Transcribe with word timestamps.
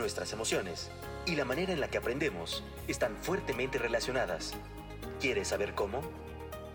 nuestras 0.00 0.32
emociones 0.32 0.90
y 1.26 1.36
la 1.36 1.44
manera 1.44 1.72
en 1.72 1.80
la 1.80 1.88
que 1.88 1.98
aprendemos 1.98 2.64
están 2.88 3.16
fuertemente 3.16 3.78
relacionadas. 3.78 4.54
¿Quieres 5.20 5.48
saber 5.48 5.74
cómo? 5.74 6.00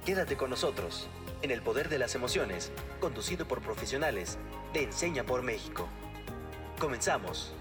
Quédate 0.06 0.38
con 0.38 0.52
nosotros 0.52 1.10
en 1.42 1.52
El 1.52 1.62
Poder 1.62 1.90
de 1.90 2.00
las 2.00 2.16
Emociones, 2.16 2.72
conducido 3.02 3.48
por 3.48 3.62
profesionales 3.62 4.38
de 4.74 4.84
Enseña 4.84 5.26
por 5.26 5.42
México. 5.42 5.90
Comenzamos. 6.80 7.54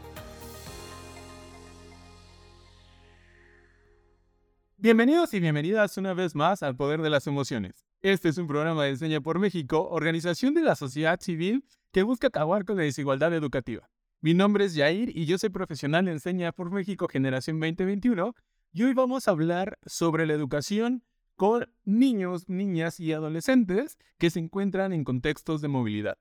Bienvenidos 4.76 5.32
y 5.32 5.40
bienvenidas 5.40 5.96
una 5.96 6.12
vez 6.12 6.34
más 6.34 6.62
al 6.62 6.76
Poder 6.76 7.00
de 7.00 7.08
las 7.08 7.26
Emociones. 7.26 7.86
Este 8.02 8.28
es 8.28 8.36
un 8.36 8.46
programa 8.46 8.84
de 8.84 8.90
Enseña 8.90 9.22
por 9.22 9.38
México, 9.38 9.88
organización 9.88 10.52
de 10.52 10.60
la 10.60 10.76
sociedad 10.76 11.18
civil 11.20 11.64
que 11.90 12.02
busca 12.02 12.26
acabar 12.26 12.66
con 12.66 12.76
la 12.76 12.82
desigualdad 12.82 13.32
educativa. 13.32 13.88
Mi 14.24 14.32
nombre 14.32 14.64
es 14.64 14.74
Jair 14.74 15.14
y 15.14 15.26
yo 15.26 15.36
soy 15.36 15.50
profesional 15.50 16.08
en 16.08 16.14
Enseña 16.14 16.50
por 16.50 16.70
México 16.70 17.08
Generación 17.08 17.60
2021 17.60 18.34
y 18.72 18.82
hoy 18.82 18.94
vamos 18.94 19.28
a 19.28 19.32
hablar 19.32 19.76
sobre 19.84 20.24
la 20.24 20.32
educación 20.32 21.02
con 21.36 21.70
niños, 21.84 22.48
niñas 22.48 22.98
y 23.00 23.12
adolescentes 23.12 23.98
que 24.16 24.30
se 24.30 24.38
encuentran 24.38 24.94
en 24.94 25.04
contextos 25.04 25.60
de 25.60 25.68
movilidad. 25.68 26.16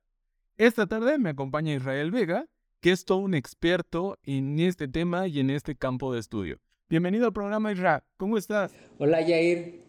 Esta 0.58 0.86
tarde 0.86 1.18
me 1.18 1.30
acompaña 1.30 1.76
Israel 1.76 2.12
Vega, 2.12 2.48
que 2.82 2.92
es 2.92 3.06
todo 3.06 3.20
un 3.20 3.36
experto 3.36 4.20
en 4.24 4.60
este 4.60 4.90
tema 4.90 5.30
y 5.30 5.40
en 5.40 5.50
este 5.50 5.78
campo 5.78 6.14
de 6.14 6.20
estudio. 6.20 6.60
Bienvenido 6.90 7.28
al 7.28 7.32
programa 7.32 7.72
Israel, 7.72 8.02
¿cómo 8.18 8.38
estás? 8.38 8.76
Hola 8.98 9.20
Jair, 9.26 9.80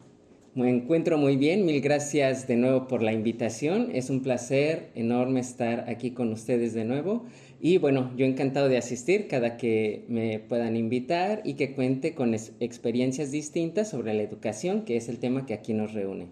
me 0.55 0.70
encuentro 0.70 1.19
muy 1.19 1.36
bien, 1.36 1.66
mil 1.66 1.80
gracias 1.80 2.46
de 2.46 2.55
nuevo 2.55 2.86
por 2.86 3.02
la 3.02 3.12
invitación, 3.12 3.91
es 3.92 4.08
un 4.08 4.22
placer 4.22 4.92
enorme 4.94 5.41
estar 5.41 5.91
aquí 5.91 6.12
con 6.12 6.33
ustedes 6.33 6.74
de 6.74 6.84
nuevo 6.84 7.27
y 7.66 7.78
bueno, 7.78 8.12
yo 8.14 8.27
encantado 8.27 8.68
de 8.68 8.77
asistir 8.77 9.27
cada 9.27 9.56
que 9.56 10.05
me 10.10 10.38
puedan 10.38 10.77
invitar 10.77 11.41
y 11.46 11.55
que 11.55 11.75
cuente 11.75 12.14
con 12.14 12.34
experiencias 12.34 13.30
distintas 13.30 13.89
sobre 13.89 14.12
la 14.12 14.22
educación, 14.22 14.84
que 14.84 14.98
es 14.98 15.08
el 15.08 15.19
tema 15.19 15.47
que 15.47 15.55
aquí 15.55 15.72
nos 15.72 15.94
reúne. 15.94 16.28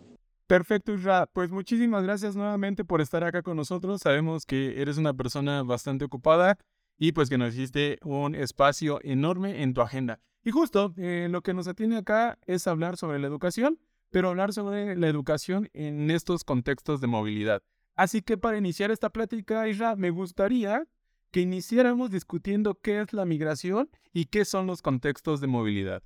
Perfecto, 0.47 0.92
Isra. 0.92 1.25
Pues 1.33 1.51
muchísimas 1.51 2.03
gracias 2.03 2.37
nuevamente 2.37 2.84
por 2.84 3.01
estar 3.01 3.25
acá 3.25 3.41
con 3.41 3.57
nosotros. 3.57 4.03
Sabemos 4.03 4.45
que 4.45 4.83
eres 4.83 4.98
una 4.98 5.15
persona 5.15 5.62
bastante 5.62 6.05
ocupada 6.05 6.59
y 6.98 7.12
pues 7.12 7.31
que 7.31 7.39
nos 7.39 7.55
hiciste 7.55 7.97
un 8.05 8.35
espacio 8.35 9.01
enorme 9.03 9.62
en 9.62 9.73
tu 9.73 9.81
agenda. 9.81 10.20
Y 10.45 10.51
justo 10.51 10.92
eh, 10.98 11.29
lo 11.31 11.41
que 11.41 11.55
nos 11.55 11.67
atiene 11.67 11.97
acá 11.97 12.39
es 12.47 12.67
hablar 12.67 12.98
sobre 12.98 13.19
la 13.19 13.29
educación, 13.29 13.79
pero 14.11 14.29
hablar 14.29 14.53
sobre 14.53 14.97
la 14.97 15.09
educación 15.09 15.70
en 15.73 16.11
estos 16.11 16.45
contextos 16.45 17.01
de 17.01 17.07
movilidad. 17.07 17.62
Así 17.95 18.20
que 18.20 18.37
para 18.37 18.59
iniciar 18.59 18.91
esta 18.91 19.09
plática, 19.09 19.67
Isra, 19.67 19.97
me 19.97 20.11
gustaría 20.11 20.87
que 21.33 21.41
iniciáramos 21.41 22.11
discutiendo 22.11 22.79
qué 22.81 23.01
es 23.01 23.13
la 23.13 23.25
migración 23.25 23.89
y 24.13 24.27
qué 24.27 24.45
son 24.45 24.67
los 24.67 24.83
contextos 24.83 25.41
de 25.41 25.47
movilidad. 25.47 26.03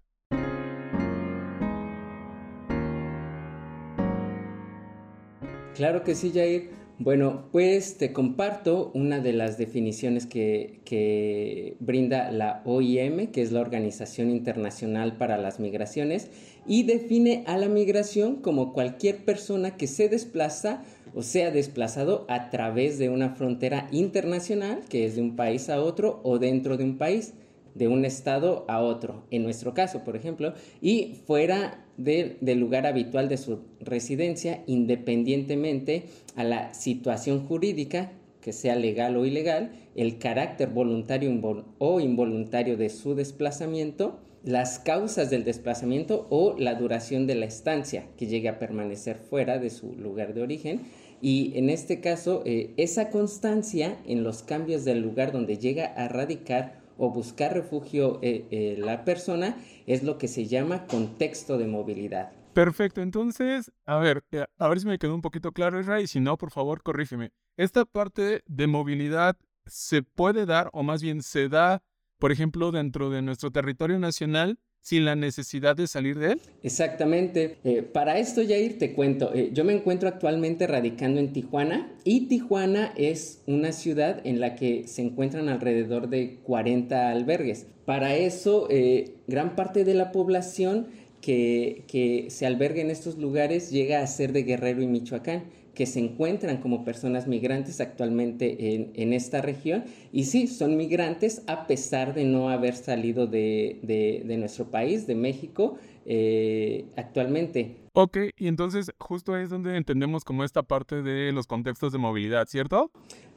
Claro 5.74 6.04
que 6.04 6.14
sí, 6.14 6.32
Jair. 6.32 6.70
Bueno, 6.98 7.50
pues 7.52 7.98
te 7.98 8.14
comparto 8.14 8.90
una 8.94 9.20
de 9.20 9.34
las 9.34 9.58
definiciones 9.58 10.24
que, 10.24 11.76
brinda 11.78 12.30
la 12.30 12.62
OIM, 12.64 13.26
que 13.26 13.42
es 13.42 13.52
la 13.52 13.60
Organización 13.60 14.30
Internacional 14.30 15.18
para 15.18 15.36
las 15.36 15.60
Migraciones, 15.60 16.30
y 16.66 16.84
define 16.84 17.44
a 17.46 17.58
la 17.58 17.68
migración 17.68 18.36
como 18.36 18.72
cualquier 18.72 19.26
persona 19.26 19.76
que 19.76 19.86
se 19.86 20.08
desplaza 20.08 20.84
o 21.16 21.22
sea 21.22 21.50
desplazado 21.50 22.26
a 22.28 22.50
través 22.50 22.98
de 22.98 23.08
una 23.08 23.30
frontera 23.30 23.88
internacional, 23.90 24.82
que 24.90 25.06
es 25.06 25.16
de 25.16 25.22
un 25.22 25.34
país 25.34 25.70
a 25.70 25.80
otro, 25.80 26.20
o 26.24 26.38
dentro 26.38 26.76
de 26.76 26.84
un 26.84 26.98
país, 26.98 27.32
de 27.74 27.88
un 27.88 28.04
estado 28.04 28.66
a 28.68 28.82
otro, 28.82 29.22
en 29.30 29.42
nuestro 29.42 29.72
caso, 29.72 30.04
por 30.04 30.14
ejemplo, 30.14 30.52
y 30.82 31.14
fuera 31.26 31.86
del 31.96 32.60
lugar 32.60 32.86
habitual 32.86 33.30
de 33.30 33.38
su 33.38 33.60
residencia, 33.80 34.62
independientemente 34.66 36.04
a 36.36 36.44
la 36.44 36.74
situación 36.74 37.46
jurídica, 37.46 38.12
que 38.42 38.52
sea 38.52 38.76
legal 38.76 39.16
o 39.16 39.24
ilegal, 39.24 39.70
el 39.94 40.18
carácter 40.18 40.68
voluntario 40.68 41.30
o 41.78 42.00
involuntario 42.00 42.76
de 42.76 42.90
su 42.90 43.14
desplazamiento, 43.14 44.20
las 44.44 44.78
causas 44.78 45.30
del 45.30 45.44
desplazamiento 45.44 46.26
o 46.30 46.54
la 46.58 46.74
duración 46.74 47.26
de 47.26 47.34
la 47.34 47.46
estancia 47.46 48.04
que 48.16 48.26
llegue 48.26 48.48
a 48.48 48.58
permanecer 48.58 49.16
fuera 49.16 49.58
de 49.58 49.70
su 49.70 49.94
lugar 49.94 50.34
de 50.34 50.42
origen 50.42 50.82
y 51.20 51.52
en 51.56 51.70
este 51.70 52.00
caso, 52.00 52.42
eh, 52.44 52.74
esa 52.76 53.10
constancia 53.10 53.96
en 54.06 54.22
los 54.22 54.42
cambios 54.42 54.84
del 54.84 55.00
lugar 55.00 55.32
donde 55.32 55.58
llega 55.58 55.86
a 55.86 56.08
radicar 56.08 56.80
o 56.98 57.10
buscar 57.10 57.54
refugio 57.54 58.18
eh, 58.22 58.46
eh, 58.50 58.76
la 58.78 59.04
persona 59.04 59.56
es 59.86 60.02
lo 60.02 60.18
que 60.18 60.28
se 60.28 60.46
llama 60.46 60.86
contexto 60.86 61.58
de 61.58 61.66
movilidad. 61.66 62.32
Perfecto, 62.52 63.02
entonces, 63.02 63.70
a 63.84 63.98
ver, 63.98 64.24
a 64.58 64.68
ver 64.68 64.80
si 64.80 64.86
me 64.86 64.98
quedó 64.98 65.14
un 65.14 65.20
poquito 65.20 65.52
claro, 65.52 65.78
Israel, 65.78 66.04
y 66.04 66.06
si 66.06 66.20
no, 66.20 66.38
por 66.38 66.50
favor, 66.50 66.82
corrígeme. 66.82 67.32
Esta 67.58 67.84
parte 67.84 68.42
de 68.46 68.66
movilidad 68.66 69.36
se 69.66 70.02
puede 70.02 70.46
dar, 70.46 70.70
o 70.72 70.82
más 70.82 71.02
bien 71.02 71.22
se 71.22 71.48
da, 71.50 71.82
por 72.18 72.32
ejemplo, 72.32 72.72
dentro 72.72 73.10
de 73.10 73.20
nuestro 73.20 73.50
territorio 73.50 73.98
nacional, 73.98 74.58
sin 74.86 75.04
la 75.04 75.16
necesidad 75.16 75.74
de 75.74 75.88
salir 75.88 76.16
de 76.16 76.34
él? 76.34 76.40
Exactamente. 76.62 77.56
Eh, 77.64 77.82
para 77.82 78.20
esto, 78.20 78.40
Jair, 78.46 78.78
te 78.78 78.92
cuento. 78.92 79.34
Eh, 79.34 79.50
yo 79.52 79.64
me 79.64 79.72
encuentro 79.72 80.08
actualmente 80.08 80.68
radicando 80.68 81.18
en 81.18 81.32
Tijuana 81.32 81.90
y 82.04 82.28
Tijuana 82.28 82.92
es 82.96 83.42
una 83.48 83.72
ciudad 83.72 84.20
en 84.22 84.38
la 84.38 84.54
que 84.54 84.86
se 84.86 85.02
encuentran 85.02 85.48
alrededor 85.48 86.08
de 86.08 86.36
40 86.44 87.10
albergues. 87.10 87.66
Para 87.84 88.14
eso, 88.14 88.68
eh, 88.70 89.14
gran 89.26 89.56
parte 89.56 89.82
de 89.82 89.94
la 89.94 90.12
población 90.12 90.86
que, 91.20 91.82
que 91.88 92.26
se 92.28 92.46
alberga 92.46 92.80
en 92.80 92.92
estos 92.92 93.18
lugares 93.18 93.72
llega 93.72 94.02
a 94.02 94.06
ser 94.06 94.32
de 94.32 94.44
Guerrero 94.44 94.82
y 94.82 94.86
Michoacán 94.86 95.46
que 95.76 95.84
se 95.84 96.00
encuentran 96.00 96.56
como 96.56 96.84
personas 96.86 97.28
migrantes 97.28 97.82
actualmente 97.82 98.94
en, 98.94 99.12
esta 99.12 99.42
región. 99.42 99.84
Y 100.10 100.24
sí, 100.24 100.46
son 100.46 100.78
migrantes 100.78 101.42
a 101.46 101.66
pesar 101.66 102.14
de 102.14 102.24
no 102.24 102.48
haber 102.48 102.74
salido 102.74 103.26
de, 103.26 104.24
nuestro 104.38 104.70
país, 104.70 105.06
de 105.06 105.14
México, 105.14 105.76
eh, 106.06 106.86
actualmente. 106.96 107.76
Ok, 107.92 108.16
y 108.38 108.48
entonces 108.48 108.90
justo 108.98 109.36
es 109.36 109.50
donde 109.50 109.76
entendemos 109.76 110.24
como 110.24 110.44
esta 110.44 110.62
parte 110.62 111.02
de 111.02 111.30
los 111.32 111.46
contextos 111.46 111.92
de 111.92 111.98
movilidad, 111.98 112.48
¿cierto? 112.48 112.90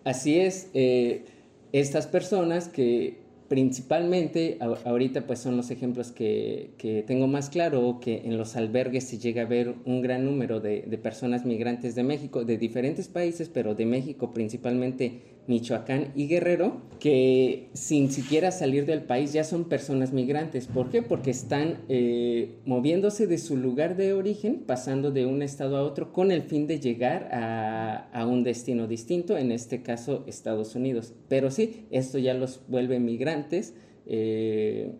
Así 0.06 0.40
es. 0.40 0.70
Eh, 0.74 1.26
estas 1.74 2.08
personas 2.08 2.70
que 2.70 3.20
principalmente 3.50 4.58
ahorita 4.86 5.26
pues 5.28 5.40
son 5.40 5.58
los 5.58 5.72
ejemplos 5.72 6.12
que, 6.12 7.04
tengo 7.08 7.28
más 7.28 7.50
claro, 7.50 8.00
que 8.00 8.22
en 8.24 8.38
los 8.38 8.56
albergues 8.56 9.04
se 9.06 9.18
llega 9.18 9.42
a 9.42 9.46
ver 9.46 9.74
un 9.86 10.02
gran 10.02 10.24
número 10.24 10.60
de, 10.62 10.84
de, 10.84 10.98
personas 10.98 11.46
migrantes 11.46 11.96
de 11.96 12.04
México, 12.04 12.46
de 12.46 12.58
diferentes 12.58 13.08
países, 13.08 13.50
pero 13.50 13.74
de 13.76 13.86
México 13.86 14.32
principalmente 14.32 15.39
Michoacán 15.50 16.12
y 16.16 16.28
Guerrero, 16.28 16.80
que 17.00 17.70
sin 17.74 18.12
siquiera 18.12 18.52
salir 18.52 18.86
del 18.86 19.02
país 19.02 19.34
ya 19.34 19.44
son 19.44 19.68
personas 19.68 20.14
migrantes. 20.14 20.68
¿Por 20.68 20.92
qué? 20.92 21.02
Porque 21.02 21.32
están 21.32 21.80
eh, 21.90 22.60
moviéndose 22.66 23.26
de 23.26 23.40
su 23.40 23.58
lugar 23.58 23.98
de 23.98 24.14
origen, 24.14 24.64
pasando 24.66 25.10
de 25.12 25.26
un 25.26 25.42
estado 25.42 25.76
a 25.78 25.82
otro, 25.82 26.14
con 26.14 26.32
el 26.32 26.44
fin 26.44 26.68
de 26.68 26.80
llegar 26.80 27.30
a, 27.34 28.26
un 28.28 28.44
destino 28.44 28.88
distinto, 28.88 29.38
en 29.38 29.52
este 29.52 29.82
caso 29.82 30.24
Estados 30.28 30.76
Unidos. 30.76 31.16
Pero 31.28 31.50
sí, 31.50 31.88
esto 31.90 32.20
ya 32.20 32.36
los 32.36 32.62
vuelve 32.68 33.00
migrantes. 33.00 33.74
Eh, 34.06 34.94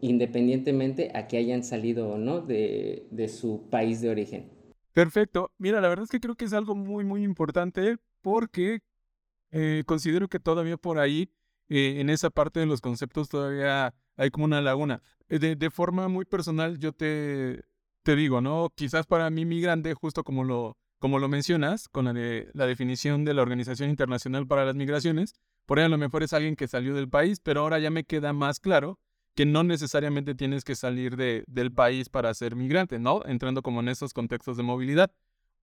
independientemente 0.00 1.10
a 1.14 1.28
que 1.28 1.38
hayan 1.38 1.64
salido 1.64 2.10
o 2.10 2.18
no 2.18 2.42
de, 2.42 3.06
de 3.10 3.28
su 3.28 3.62
país 3.70 4.02
de 4.02 4.10
origen. 4.10 4.50
Perfecto. 4.92 5.50
Mira, 5.56 5.80
la 5.80 5.88
verdad 5.88 6.04
es 6.04 6.10
que 6.10 6.20
creo 6.20 6.34
que 6.34 6.44
es 6.44 6.52
algo 6.52 6.74
muy, 6.74 7.04
muy 7.04 7.24
importante 7.24 7.96
porque 8.20 8.80
eh, 9.54 9.84
considero 9.86 10.26
que 10.28 10.40
todavía 10.40 10.76
por 10.76 10.98
ahí, 10.98 11.30
eh, 11.68 12.00
en 12.00 12.10
esa 12.10 12.30
parte 12.30 12.58
de 12.58 12.66
los 12.66 12.80
conceptos, 12.80 13.28
todavía 13.28 13.94
hay 14.16 14.30
como 14.30 14.46
una 14.46 14.60
laguna. 14.60 15.00
Eh, 15.28 15.38
de, 15.38 15.70
forma 15.70 16.08
muy 16.08 16.24
personal, 16.24 16.78
yo 16.78 16.92
te, 16.92 17.62
te 18.02 18.16
digo, 18.16 18.40
¿no? 18.40 18.72
Quizás 18.74 19.06
para 19.06 19.30
mí 19.30 19.44
migrante, 19.44 19.94
justo 19.94 20.24
como 20.24 20.42
lo, 20.42 20.76
como 20.98 21.20
lo 21.20 21.28
mencionas, 21.28 21.88
con 21.88 22.06
la, 22.06 22.12
de, 22.12 22.50
la 22.52 22.66
definición 22.66 23.24
de 23.24 23.32
la 23.32 23.42
Organización 23.42 23.90
Internacional 23.90 24.44
para 24.48 24.64
las 24.64 24.74
Migraciones, 24.74 25.34
por 25.66 25.78
ahí 25.78 25.84
a 25.84 25.88
lo 25.88 25.98
mejor 25.98 26.24
es 26.24 26.32
alguien 26.32 26.56
que 26.56 26.66
salió 26.66 26.92
del 26.92 27.08
país, 27.08 27.38
pero 27.40 27.60
ahora 27.60 27.78
ya 27.78 27.90
me 27.90 28.02
queda 28.02 28.32
más 28.32 28.58
claro 28.58 28.98
que 29.36 29.46
no 29.46 29.62
necesariamente 29.62 30.34
tienes 30.34 30.64
que 30.64 30.74
salir 30.74 31.16
de, 31.16 31.44
del 31.46 31.72
país 31.72 32.08
para 32.08 32.34
ser 32.34 32.56
migrante, 32.56 32.98
¿no? 32.98 33.22
Entrando 33.24 33.62
como 33.62 33.80
en 33.80 33.88
esos 33.88 34.12
contextos 34.12 34.56
de 34.56 34.64
movilidad. 34.64 35.12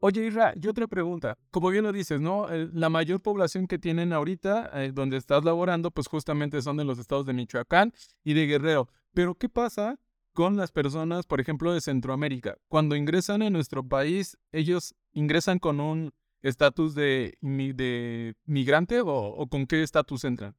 Oye, 0.04 0.26
Isra, 0.26 0.56
y 0.60 0.68
otra 0.68 0.88
pregunta. 0.88 1.38
Como 1.52 1.70
bien 1.70 1.84
lo 1.84 1.92
dices, 1.92 2.20
¿no? 2.20 2.48
La 2.74 2.90
mayor 2.90 3.22
población 3.22 3.68
que 3.68 3.78
tienen 3.78 4.14
ahorita, 4.14 4.72
eh, 4.74 4.92
donde 4.92 5.16
estás 5.16 5.46
laborando, 5.46 5.92
pues 5.92 6.08
justamente 6.08 6.60
son 6.64 6.78
de 6.78 6.84
los 6.84 6.98
estados 6.98 7.28
de 7.28 7.34
Michoacán 7.34 7.94
y 8.24 8.34
de 8.34 8.48
Guerrero. 8.48 8.90
Pero, 9.14 9.36
¿qué 9.36 9.48
pasa 9.48 10.00
con 10.34 10.58
las 10.58 10.72
personas, 10.72 11.28
por 11.28 11.40
ejemplo, 11.40 11.72
de 11.72 11.82
Centroamérica? 11.82 12.58
Cuando 12.68 12.96
ingresan 12.96 13.44
a 13.44 13.52
nuestro 13.52 13.88
país, 13.88 14.40
¿ellos 14.52 14.96
ingresan 15.14 15.60
con 15.60 15.80
un 15.80 16.12
estatus 16.42 16.96
de, 16.96 17.38
migrante 17.40 19.02
o, 19.06 19.48
con 19.52 19.68
qué 19.68 19.84
estatus 19.84 20.24
entran? 20.24 20.56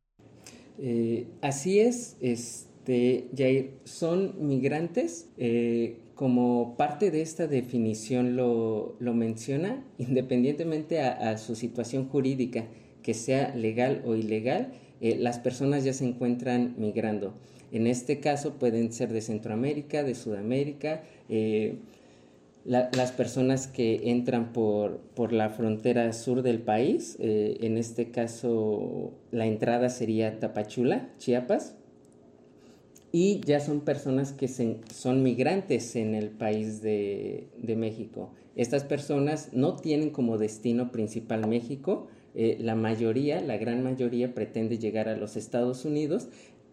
Eh, 0.79 1.27
así 1.41 1.81
es, 1.81 2.17
este, 2.21 3.29
Jair, 3.37 3.81
son 3.83 4.47
migrantes. 4.47 5.33
Eh, 5.37 6.12
como 6.23 6.77
parte 6.77 7.11
de 7.11 7.21
esta 7.21 7.49
definición 7.49 8.37
lo, 8.37 8.95
menciona, 9.01 9.85
independientemente 9.99 11.01
a, 11.01 11.37
su 11.37 11.57
situación 11.57 12.09
jurídica, 12.09 12.67
que 13.03 13.13
sea 13.13 13.53
legal 13.57 14.03
o 14.07 14.15
ilegal, 14.15 14.69
eh, 15.01 15.17
las 15.19 15.41
personas 15.41 15.83
ya 15.83 15.93
se 15.93 16.05
encuentran 16.05 16.77
migrando. 16.79 17.35
En 17.73 17.89
este 17.89 18.21
caso 18.21 18.53
pueden 18.61 18.93
ser 18.93 19.13
de 19.13 19.21
Centroamérica, 19.21 20.05
de 20.05 20.15
Sudamérica, 20.15 21.03
las 22.65 23.11
personas 23.11 23.67
que 23.67 24.13
entran 24.13 24.53
por, 24.53 24.99
por, 25.17 25.33
la 25.33 25.51
frontera 25.51 26.13
sur 26.13 26.43
del 26.43 26.61
país, 26.61 27.17
eh, 27.19 27.57
en 27.63 27.77
este 27.77 28.13
caso 28.13 29.11
la 29.33 29.47
entrada 29.47 29.89
sería 29.89 30.39
Tapachula, 30.39 31.09
Chiapas, 31.19 31.75
y 33.13 33.41
ya 33.45 33.61
son 33.61 33.81
personas 33.81 34.33
que 34.33 34.49
son 34.49 35.23
migrantes 35.23 35.95
en 35.97 36.15
el 36.15 36.31
país 36.31 36.81
de, 36.81 37.47
de, 37.59 37.77
México. 37.77 38.31
Estas 38.57 38.85
personas 38.85 39.51
no 39.53 39.77
tienen 39.77 40.11
como 40.11 40.39
destino 40.39 40.91
principal 40.91 41.47
México, 41.47 42.09
eh, 42.35 42.57
la 42.59 42.75
mayoría, 42.75 43.43
la 43.43 43.59
gran 43.59 43.83
mayoría 43.83 44.35
pretende 44.35 44.79
llegar 44.79 45.09
a 45.09 45.17
los 45.17 45.37
Estados 45.37 45.85
Unidos 45.85 46.29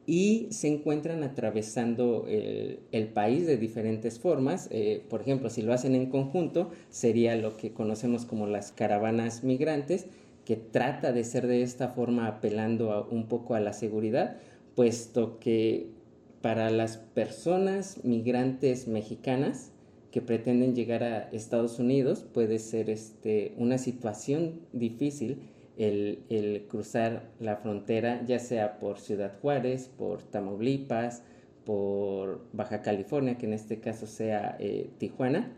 y 0.06 0.48
se 0.52 0.70
encuentran 0.70 1.24
atravesando 1.24 2.26
el, 2.28 3.08
país 3.10 3.46
de 3.46 3.58
diferentes 3.58 4.18
formas. 4.18 4.68
Eh, 4.72 5.04
por 5.10 5.22
ejemplo, 5.22 5.50
si 5.50 5.62
lo 5.62 5.74
hacen 5.74 5.94
en 5.94 6.10
conjunto, 6.10 6.72
sería 6.90 7.36
lo 7.36 7.58
que 7.58 7.74
conocemos 7.74 8.26
como 8.26 8.48
las 8.48 8.72
caravanas 8.72 9.44
migrantes, 9.44 10.08
que 10.46 10.56
trata 10.56 11.12
de 11.12 11.24
ser 11.24 11.46
de 11.46 11.62
esta 11.62 11.90
forma 11.90 12.28
apelando 12.28 13.08
un 13.12 13.28
poco 13.28 13.54
a 13.54 13.60
la 13.60 13.74
seguridad, 13.74 14.38
puesto 14.74 15.38
que 15.40 15.99
para 16.42 16.70
las 16.70 16.98
personas 16.98 18.04
migrantes 18.04 18.88
mexicanas 18.88 19.72
que 20.12 20.22
pretenden 20.22 20.76
llegar 20.76 21.04
a 21.04 21.30
Estados 21.32 21.80
Unidos 21.80 22.26
puede 22.34 22.60
ser 22.60 22.90
este, 22.90 23.54
una 23.58 23.78
situación 23.78 24.62
difícil 24.74 25.50
el, 25.80 26.66
cruzar 26.68 27.32
la 27.40 27.56
frontera, 27.56 28.24
ya 28.26 28.40
sea 28.40 28.80
por 28.80 29.00
Ciudad 29.00 29.40
Juárez, 29.42 29.90
por 29.98 30.22
Tamaulipas, 30.24 31.24
por 31.66 32.42
Baja 32.52 32.82
California, 32.82 33.38
que 33.38 33.46
en 33.46 33.54
este 33.54 33.80
caso 33.80 34.06
sea 34.06 34.58
eh, 34.60 34.90
Tijuana. 34.98 35.54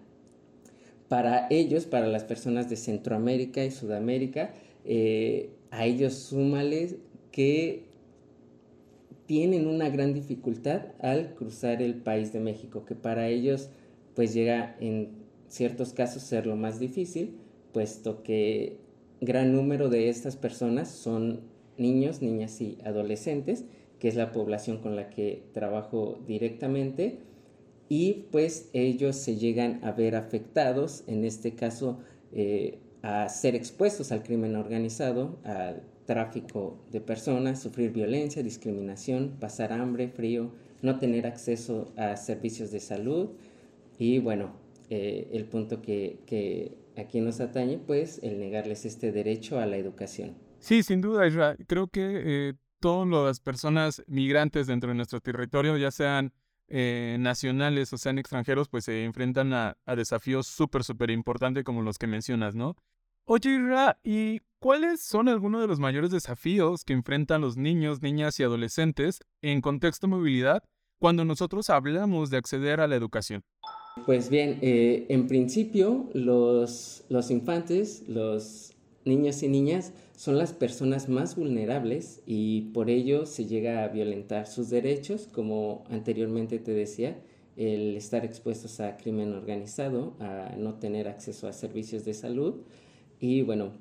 Para 1.08 1.48
ellos, 1.50 1.86
para 1.86 2.08
las 2.08 2.24
personas 2.24 2.70
de 2.70 2.76
Centroamérica 2.76 3.64
y 3.66 3.72
Sudamérica, 3.72 4.54
eh, 4.86 5.50
a 5.72 5.86
ellos 5.86 6.14
súmales 6.14 6.98
que 7.32 7.91
tienen 9.32 9.66
una 9.66 9.88
gran 9.88 10.14
dificultad 10.14 10.88
al 11.00 11.36
cruzar 11.36 11.82
el 11.82 11.96
país 11.96 12.34
de 12.34 12.42
México, 12.42 12.84
que 12.84 12.96
para 12.96 13.30
ellos 13.30 13.70
pues 14.14 14.34
llega 14.34 14.76
en 14.82 15.12
ciertos 15.48 15.94
casos 15.94 16.24
ser 16.24 16.46
lo 16.46 16.58
más 16.58 16.82
difícil, 16.82 17.38
puesto 17.72 18.24
que 18.24 18.82
gran 19.22 19.54
número 19.54 19.88
de 19.88 20.10
estas 20.10 20.36
personas 20.36 20.90
son 20.90 21.44
niños, 21.78 22.22
niñas 22.22 22.60
y 22.60 22.78
adolescentes, 22.84 23.64
que 24.00 24.10
es 24.10 24.16
la 24.16 24.34
población 24.34 24.80
con 24.80 24.98
la 24.98 25.10
que 25.10 25.46
trabajo 25.54 26.20
directamente, 26.28 27.20
y 27.88 28.26
pues 28.32 28.70
ellos 28.74 29.16
se 29.16 29.38
llegan 29.38 29.80
a 29.82 29.94
ver 29.94 30.18
afectados, 30.18 31.06
en 31.08 31.24
este 31.24 31.56
caso, 31.56 32.00
eh, 32.34 32.80
a 33.02 33.30
ser 33.30 33.56
expuestos 33.56 34.12
al 34.12 34.24
crimen 34.24 34.58
organizado, 34.58 35.40
tráfico 36.12 36.78
de 36.92 37.00
personas, 37.00 37.62
sufrir 37.62 37.94
violencia, 37.94 38.44
discriminación, 38.44 39.38
pasar 39.40 39.72
hambre, 39.72 40.10
frío, 40.10 40.52
no 40.82 41.00
tener 41.00 41.26
acceso 41.26 41.94
a 41.96 42.18
servicios 42.18 42.70
de 42.70 42.82
salud 42.82 43.30
y 43.98 44.20
bueno, 44.20 44.52
eh, 44.90 45.30
el 45.32 45.46
punto 45.46 45.82
que, 45.82 46.76
a 46.98 47.04
quien 47.06 47.24
nos 47.24 47.40
atañe, 47.40 47.78
pues 47.78 48.20
el 48.24 48.42
negarles 48.42 48.84
este 48.84 49.14
derecho 49.14 49.58
a 49.58 49.66
la 49.66 49.78
educación. 49.78 50.36
Sí, 50.60 50.84
sin 50.84 51.00
duda, 51.00 51.26
Isra. 51.26 51.56
Creo 51.66 51.88
que 51.88 52.02
eh, 52.04 52.54
todas 52.82 53.08
las 53.08 53.40
personas 53.40 54.04
migrantes 54.08 54.68
dentro 54.68 54.90
de 54.90 54.96
nuestro 54.96 55.22
territorio, 55.22 55.78
ya 55.78 55.92
sean 55.92 56.34
eh, 56.68 57.16
nacionales 57.22 57.94
o 57.94 57.98
sean 57.98 58.20
extranjeros, 58.20 58.68
pues 58.68 58.84
se 58.84 59.06
enfrentan 59.06 59.54
a, 59.54 59.78
desafíos 59.96 60.48
súper, 60.48 60.84
súper 60.84 61.10
importantes 61.10 61.64
como 61.64 61.82
los 61.82 61.98
que 61.98 62.08
mencionas, 62.08 62.54
¿no? 62.54 62.76
Oye, 63.26 63.52
Isra, 63.52 64.00
¿y 64.04 64.42
cuáles 64.60 65.02
son 65.02 65.30
algunos 65.30 65.62
de 65.62 65.68
los 65.68 65.80
mayores 65.80 66.10
desafíos 66.10 66.84
que 66.84 66.94
enfrentan 66.94 67.42
los 67.42 67.56
niños, 67.56 68.02
niñas 68.02 68.40
y 68.40 68.44
adolescentes 68.44 69.20
en 69.42 69.62
contexto 69.62 70.08
de 70.08 70.12
movilidad 70.12 70.64
cuando 70.98 71.24
nosotros 71.24 71.70
hablamos 71.70 72.32
de 72.32 72.38
acceder 72.38 72.80
a 72.80 72.88
la 72.88 72.96
educación? 72.96 73.44
Pues 74.06 74.30
bien, 74.30 74.58
eh, 74.62 75.06
en 75.10 75.28
principio 75.28 76.10
los, 76.14 77.04
los 77.10 77.30
infantes, 77.30 78.04
los 78.08 78.74
niños 79.06 79.44
y 79.44 79.50
niñas 79.50 79.94
son 80.16 80.38
las 80.38 80.54
personas 80.54 81.08
más 81.08 81.36
vulnerables 81.36 82.22
y 82.26 82.72
por 82.74 82.90
ello 82.90 83.28
se 83.28 83.46
llega 83.46 83.84
a 83.84 83.88
violentar 83.88 84.48
sus 84.48 84.70
derechos, 84.70 85.28
como 85.32 85.84
anteriormente 85.90 86.58
te 86.58 86.72
decía, 86.72 87.20
el 87.58 87.98
estar 87.98 88.26
expuestos 88.26 88.80
a 88.80 88.98
crimen 88.98 89.34
organizado, 89.34 90.16
a 90.20 90.56
no 90.58 90.76
tener 90.76 91.08
acceso 91.08 91.48
a 91.48 91.54
servicios 91.54 92.06
de 92.06 92.14
salud 92.14 92.56
y 93.22 93.44
bueno, 93.44 93.72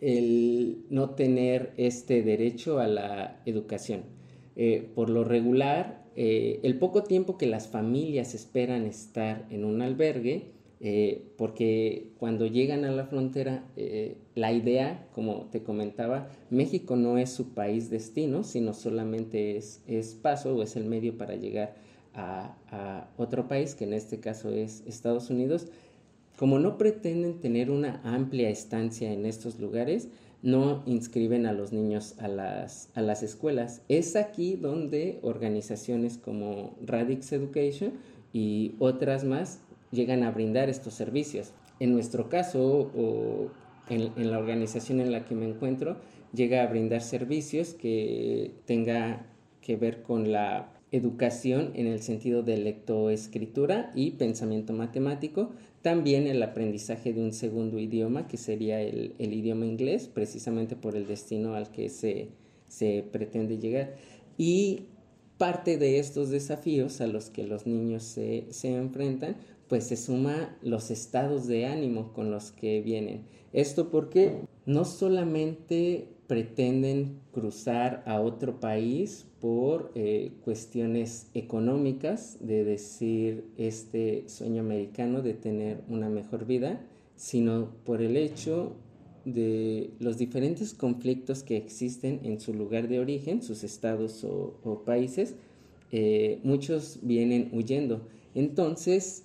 el 0.00 0.84
no 0.90 1.10
tener 1.10 1.72
este 1.76 2.22
derecho 2.22 2.80
a 2.80 2.88
la 2.88 3.40
educación. 3.46 4.02
Eh, 4.56 4.90
por 4.94 5.08
lo 5.08 5.24
regular, 5.24 6.04
eh, 6.16 6.60
el 6.62 6.78
poco 6.78 7.04
tiempo 7.04 7.38
que 7.38 7.46
las 7.46 7.68
familias 7.68 8.34
esperan 8.34 8.84
estar 8.84 9.46
en 9.50 9.64
un 9.64 9.82
albergue, 9.82 10.50
eh, 10.80 11.22
porque 11.38 12.08
cuando 12.18 12.46
llegan 12.46 12.84
a 12.84 12.90
la 12.90 13.06
frontera, 13.06 13.64
la 14.34 14.52
idea, 14.52 15.06
como 15.14 15.46
te 15.50 15.62
comentaba, 15.62 16.28
México 16.50 16.96
no 16.96 17.16
es 17.18 17.30
su 17.30 17.54
país 17.54 17.88
destino, 17.88 18.42
sino 18.42 18.74
solamente 18.74 19.56
es, 19.56 19.82
es 19.86 20.14
paso 20.14 20.56
o 20.56 20.62
es 20.62 20.76
el 20.76 20.84
medio 20.84 21.16
para 21.16 21.36
llegar 21.36 21.76
a, 22.14 22.56
a, 22.70 23.10
otro 23.16 23.46
país, 23.46 23.74
que 23.74 23.84
en 23.84 23.92
este 23.92 24.20
caso 24.20 24.50
es 24.50 24.82
Estados 24.86 25.30
Unidos. 25.30 25.68
Como 26.36 26.58
no 26.58 26.76
pretenden 26.76 27.40
tener 27.40 27.70
una 27.70 28.00
amplia 28.04 28.50
estancia 28.50 29.12
en 29.12 29.24
estos 29.24 29.58
lugares, 29.58 30.08
no 30.42 30.82
inscriben 30.86 31.46
a 31.46 31.52
los 31.52 31.72
niños 31.72 32.14
a 32.18 32.28
las, 32.28 32.90
a 32.94 33.00
las 33.00 33.22
escuelas. 33.22 33.82
Es 33.88 34.16
aquí 34.16 34.54
donde 34.54 35.18
organizaciones 35.22 36.18
como 36.18 36.76
Radix 36.84 37.32
Education 37.32 37.94
y 38.32 38.74
otras 38.78 39.24
más 39.24 39.60
llegan 39.90 40.22
a 40.22 40.30
brindar 40.30 40.68
estos 40.68 40.94
servicios. 40.94 41.52
En 41.80 41.92
nuestro 41.92 42.28
caso, 42.28 42.90
o 42.94 43.48
en, 43.88 44.12
en 44.16 44.30
la 44.30 44.38
organización 44.38 45.00
en 45.00 45.12
la 45.12 45.24
que 45.24 45.34
me 45.34 45.48
encuentro, 45.48 45.96
llega 46.34 46.62
a 46.62 46.66
brindar 46.66 47.00
servicios 47.00 47.72
que 47.72 48.52
tenga 48.66 49.26
que 49.62 49.76
ver 49.76 50.02
con 50.02 50.30
la 50.30 50.75
educación 50.96 51.72
en 51.74 51.86
el 51.86 52.00
sentido 52.02 52.42
de 52.42 52.56
lectoescritura 52.58 53.92
y 53.94 54.12
pensamiento 54.12 54.72
matemático, 54.72 55.50
también 55.82 56.26
el 56.26 56.42
aprendizaje 56.42 57.12
de 57.12 57.22
un 57.22 57.32
segundo 57.32 57.78
idioma, 57.78 58.26
que 58.26 58.36
sería 58.36 58.80
el, 58.80 59.14
idioma 59.18 59.66
inglés, 59.66 60.08
precisamente 60.12 60.74
por 60.76 60.96
el 60.96 61.06
destino 61.06 61.54
al 61.54 61.70
que 61.70 61.88
se, 61.88 63.04
pretende 63.12 63.58
llegar. 63.58 63.94
Y 64.36 64.84
parte 65.38 65.78
de 65.78 65.98
estos 65.98 66.30
desafíos 66.30 67.00
a 67.00 67.06
los 67.06 67.30
que 67.30 67.44
los 67.44 67.66
niños 67.66 68.02
se, 68.02 68.46
se 68.50 68.74
enfrentan, 68.74 69.36
pues 69.68 69.84
se 69.84 69.96
suma 69.96 70.56
los 70.62 70.90
estados 70.90 71.46
de 71.46 71.66
ánimo 71.66 72.12
con 72.12 72.30
los 72.30 72.52
que 72.52 72.80
vienen. 72.80 73.22
Esto 73.52 73.90
porque 73.90 74.40
no 74.66 74.84
solamente 74.84 76.08
pretenden 76.26 77.20
cruzar 77.32 78.02
a 78.06 78.20
otro 78.20 78.58
país 78.58 79.26
por 79.40 79.92
eh, 79.94 80.32
cuestiones 80.44 81.28
económicas, 81.34 82.36
de 82.40 82.64
decir 82.64 83.44
este 83.56 84.28
sueño 84.28 84.62
americano 84.62 85.22
de 85.22 85.34
tener 85.34 85.82
una 85.88 86.08
mejor 86.08 86.46
vida, 86.46 86.80
sino 87.14 87.70
por 87.84 88.02
el 88.02 88.16
hecho 88.16 88.74
de 89.24 89.90
los 89.98 90.18
diferentes 90.18 90.74
conflictos 90.74 91.42
que 91.42 91.56
existen 91.56 92.20
en 92.24 92.40
su 92.40 92.52
lugar 92.54 92.88
de 92.88 93.00
origen, 93.00 93.42
sus 93.42 93.64
estados 93.64 94.24
o, 94.24 94.82
países, 94.84 95.34
eh, 95.92 96.40
muchos 96.42 97.00
vienen 97.02 97.50
huyendo. 97.52 98.02
Entonces, 98.34 99.24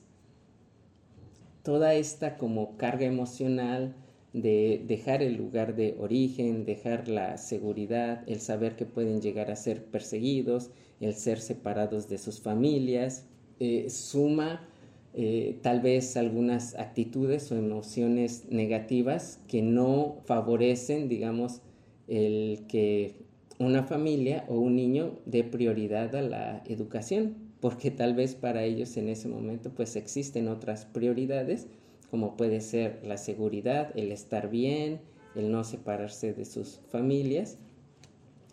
toda 1.63 1.93
esta 1.95 2.37
como 2.37 2.77
carga 2.77 3.05
emocional, 3.05 3.95
de 4.33 4.83
dejar 4.87 5.21
el 5.21 5.35
lugar 5.35 5.75
de 5.75 5.95
origen, 5.99 6.65
dejar 6.65 7.07
la 7.07 7.37
seguridad, 7.37 8.23
el 8.27 8.39
saber 8.39 8.75
que 8.75 8.85
pueden 8.85 9.21
llegar 9.21 9.51
a 9.51 9.55
ser 9.55 9.83
perseguidos, 9.85 10.71
el 10.99 11.13
ser 11.13 11.39
separados 11.39 12.07
de 12.07 12.17
sus 12.17 12.39
familias, 12.39 13.25
eh, 13.59 13.89
suma 13.89 14.67
eh, 15.13 15.59
tal 15.61 15.81
vez 15.81 16.15
algunas 16.15 16.75
actitudes 16.75 17.51
o 17.51 17.57
emociones 17.57 18.45
negativas 18.49 19.41
que 19.47 19.61
no 19.61 20.21
favorecen, 20.25 21.09
digamos, 21.09 21.61
el 22.07 22.63
que 22.69 23.15
una 23.59 23.83
familia 23.83 24.45
o 24.47 24.55
un 24.55 24.75
niño 24.75 25.19
dé 25.25 25.43
prioridad 25.43 26.15
a 26.15 26.21
la 26.21 26.63
educación, 26.65 27.35
porque 27.59 27.91
tal 27.91 28.15
vez 28.15 28.35
para 28.35 28.63
ellos 28.63 28.95
en 28.95 29.09
ese 29.09 29.27
momento 29.27 29.71
pues 29.75 29.95
existen 29.95 30.47
otras 30.47 30.85
prioridades, 30.85 31.67
como 32.11 32.35
puede 32.35 32.59
ser 32.59 32.99
la 33.05 33.17
seguridad, 33.17 33.97
el 33.97 34.11
estar 34.11 34.49
bien, 34.49 34.99
el 35.33 35.49
no 35.49 35.63
separarse 35.63 36.33
de 36.33 36.43
sus 36.43 36.81
familias. 36.91 37.57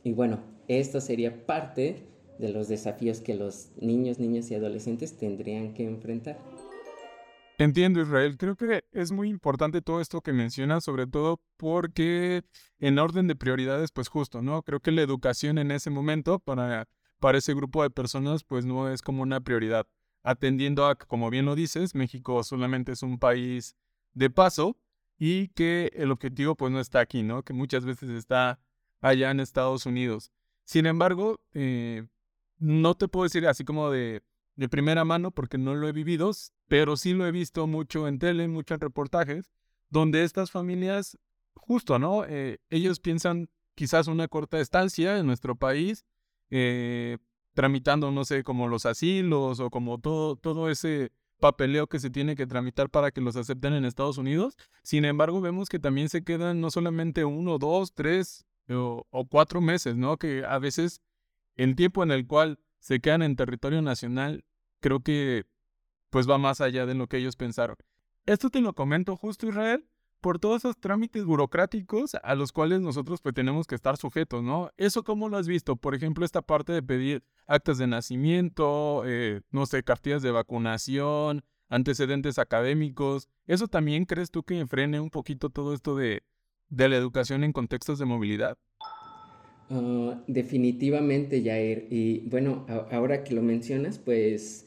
Y 0.05 0.13
bueno, 0.13 0.39
esto 0.69 1.01
sería 1.01 1.45
parte 1.45 2.05
de 2.39 2.51
los 2.51 2.69
desafíos 2.69 3.21
que 3.21 3.35
los 3.35 3.73
niños, 3.81 4.21
niñas 4.21 4.49
y 4.53 4.55
adolescentes 4.55 5.19
tendrían 5.19 5.75
que 5.75 5.85
enfrentar. 5.85 6.39
Entiendo, 7.59 8.01
Israel. 8.01 8.37
Creo 8.39 8.55
que 8.55 8.85
es 8.93 9.11
muy 9.11 9.29
importante 9.29 9.83
todo 9.83 10.01
esto 10.01 10.21
que 10.21 10.33
mencionas, 10.33 10.85
sobre 10.85 11.09
todo 11.09 11.41
porque 11.57 12.45
en 12.79 13.01
orden 13.01 13.27
de 13.27 13.35
prioridades, 13.35 13.91
pues 13.91 14.07
justo, 14.07 14.41
¿no? 14.41 14.63
Creo 14.63 14.79
que 14.79 14.93
la 14.93 15.03
educación 15.03 15.59
en 15.59 15.73
ese 15.73 15.91
momento 15.91 16.39
para, 16.39 16.87
para 17.19 17.39
ese 17.39 17.55
grupo 17.55 17.83
de 17.83 17.91
personas, 17.91 18.45
pues 18.45 18.65
no 18.65 18.89
es 18.89 19.03
como 19.03 19.23
una 19.23 19.41
prioridad. 19.41 19.89
Atendiendo 20.29 20.87
a, 20.87 20.95
como 20.97 21.31
bien 21.31 21.47
lo 21.47 21.55
dices, 21.55 21.95
México 21.95 22.43
solamente 22.43 22.93
es 22.93 23.03
un 23.03 23.19
país 23.19 23.77
de 24.15 24.31
paso 24.31 24.77
y 25.19 25.49
que 25.49 25.91
el 25.95 26.11
objetivo 26.11 26.55
pues 26.55 26.73
no 26.73 26.81
está 26.81 27.01
aquí, 27.01 27.23
¿no? 27.23 27.43
Que 27.43 27.53
muchas 27.53 27.85
veces 27.85 28.11
está 28.11 28.59
allá 29.01 29.31
en 29.31 29.41
Estados 29.41 29.87
Unidos. 29.87 30.31
Sin 30.65 30.87
embargo, 30.87 31.41
eh, 31.55 32.07
no 32.59 32.95
te 32.95 33.09
puedo 33.09 33.25
decir 33.25 33.47
así 33.47 33.65
como 33.65 33.91
de 33.91 34.23
de 34.59 34.69
primera 34.69 35.05
mano 35.05 35.31
porque 35.31 35.57
no 35.57 35.77
lo 35.77 35.89
he 35.89 35.93
vivido, 35.93 36.33
pero 36.67 36.97
sí 36.97 37.15
lo 37.15 37.25
he 37.25 37.31
visto 37.31 37.69
mucho 37.69 38.09
en 38.09 38.19
tele, 38.19 38.49
muchos 38.49 38.81
reportajes, 38.81 39.53
donde 39.89 40.25
estas 40.25 40.51
familias, 40.51 41.17
justo, 41.55 42.01
¿no? 42.01 42.25
Eh, 42.25 42.59
ellos 42.69 42.99
piensan 42.99 43.49
quizás 43.77 44.09
una 44.09 44.27
corta 44.27 44.59
estancia 44.59 45.17
en 45.17 45.27
nuestro 45.27 45.55
país, 45.55 46.05
eh, 46.51 47.19
tramitando, 47.59 48.13
no 48.13 48.25
sé, 48.25 48.45
como 48.45 48.69
los 48.69 48.87
asilos 48.87 49.59
o 49.59 49.69
como 49.69 49.99
todo, 49.99 50.37
todo 50.37 50.71
ese 50.71 51.11
papeleo 51.41 51.89
que 51.89 51.99
se 51.99 52.09
tiene 52.09 52.37
que 52.37 52.47
tramitar 52.47 52.89
para 52.89 53.11
que 53.11 53.21
los 53.21 53.35
acepten 53.35 53.73
en 53.73 53.85
Estados 53.85 54.17
Unidos. 54.17 54.57
Sin 54.85 55.05
embargo, 55.05 55.41
vemos 55.41 55.69
que 55.69 55.81
también 55.81 56.09
se 56.09 56.23
quedan 56.23 56.61
no 56.61 56.71
solamente 56.71 57.25
uno, 57.25 57.59
dos, 57.59 57.95
tres 57.95 58.47
o, 58.69 59.05
cuatro 59.29 59.61
meses, 59.61 59.97
¿no? 59.97 60.19
Que 60.19 60.45
a 60.45 60.61
veces 60.61 61.03
el 61.57 61.75
tiempo 61.75 62.05
en 62.05 62.13
el 62.13 62.29
cual 62.29 62.61
se 62.79 63.01
quedan 63.01 63.23
en 63.23 63.35
territorio 63.35 63.83
nacional 63.83 64.45
creo 64.79 65.01
que 65.01 65.45
pues 66.11 66.31
va 66.31 66.39
más 66.39 66.61
allá 66.61 66.87
de 66.87 66.95
lo 66.95 67.09
que 67.09 67.17
ellos 67.17 67.35
pensaron. 67.35 67.75
Esto 68.25 68.51
te 68.51 68.61
lo 68.61 68.73
comento 68.73 69.17
justo, 69.17 69.49
Israel, 69.49 69.85
por 70.21 70.39
todos 70.39 70.59
esos 70.59 70.79
trámites 70.79 71.25
burocráticos 71.25 72.15
a 72.23 72.35
los 72.35 72.53
cuales 72.53 72.81
nosotros 72.81 73.21
pues 73.21 73.35
tenemos 73.35 73.67
que 73.67 73.75
estar 73.75 73.97
sujetos, 73.97 74.43
¿no? 74.43 74.71
¿Eso 74.77 75.05
cómo 75.05 75.29
lo 75.29 75.37
has 75.37 75.47
visto? 75.47 75.77
Por 75.77 75.95
ejemplo, 75.95 76.25
esta 76.25 76.43
parte 76.43 76.73
de 76.73 76.83
pedir 76.83 77.23
actas 77.47 77.79
de 77.79 77.87
nacimiento, 77.87 79.03
eh, 79.07 79.41
no 79.51 79.67
sé, 79.67 79.83
cartillas 79.83 80.23
de 80.23 80.31
vacunación, 80.31 81.45
antecedentes 81.69 82.39
académicos. 82.39 83.29
¿Eso 83.47 83.69
también 83.69 84.05
crees 84.05 84.31
tú 84.31 84.43
que 84.43 84.67
frene 84.67 85.01
un 85.01 85.11
poquito 85.11 85.51
todo 85.51 85.75
esto 85.75 85.97
de, 85.97 86.23
de 86.69 86.89
la 86.89 86.97
educación 86.97 87.45
en 87.45 87.53
contextos 87.53 87.99
de 87.99 88.05
movilidad? 88.05 88.59
Ah, 89.71 90.23
definitivamente, 90.27 91.43
Jair. 91.43 91.87
Y 91.91 92.21
bueno, 92.29 92.67
ahora 92.91 93.23
que 93.23 93.35
lo 93.35 93.43
mencionas, 93.43 93.99
pues 93.99 94.67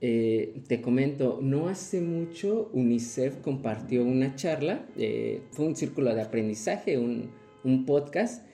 eh, 0.00 0.54
te 0.68 0.80
comento, 0.80 1.40
no 1.42 1.68
hace 1.68 2.00
mucho 2.00 2.70
UNICEF 2.72 3.38
compartió 3.38 4.04
una 4.04 4.36
charla, 4.36 4.86
eh, 4.96 5.40
fue 5.50 5.66
un 5.66 5.74
círculo 5.74 6.14
de 6.14 6.22
aprendizaje, 6.22 6.98
un, 6.98 7.36
podcast 7.84 8.46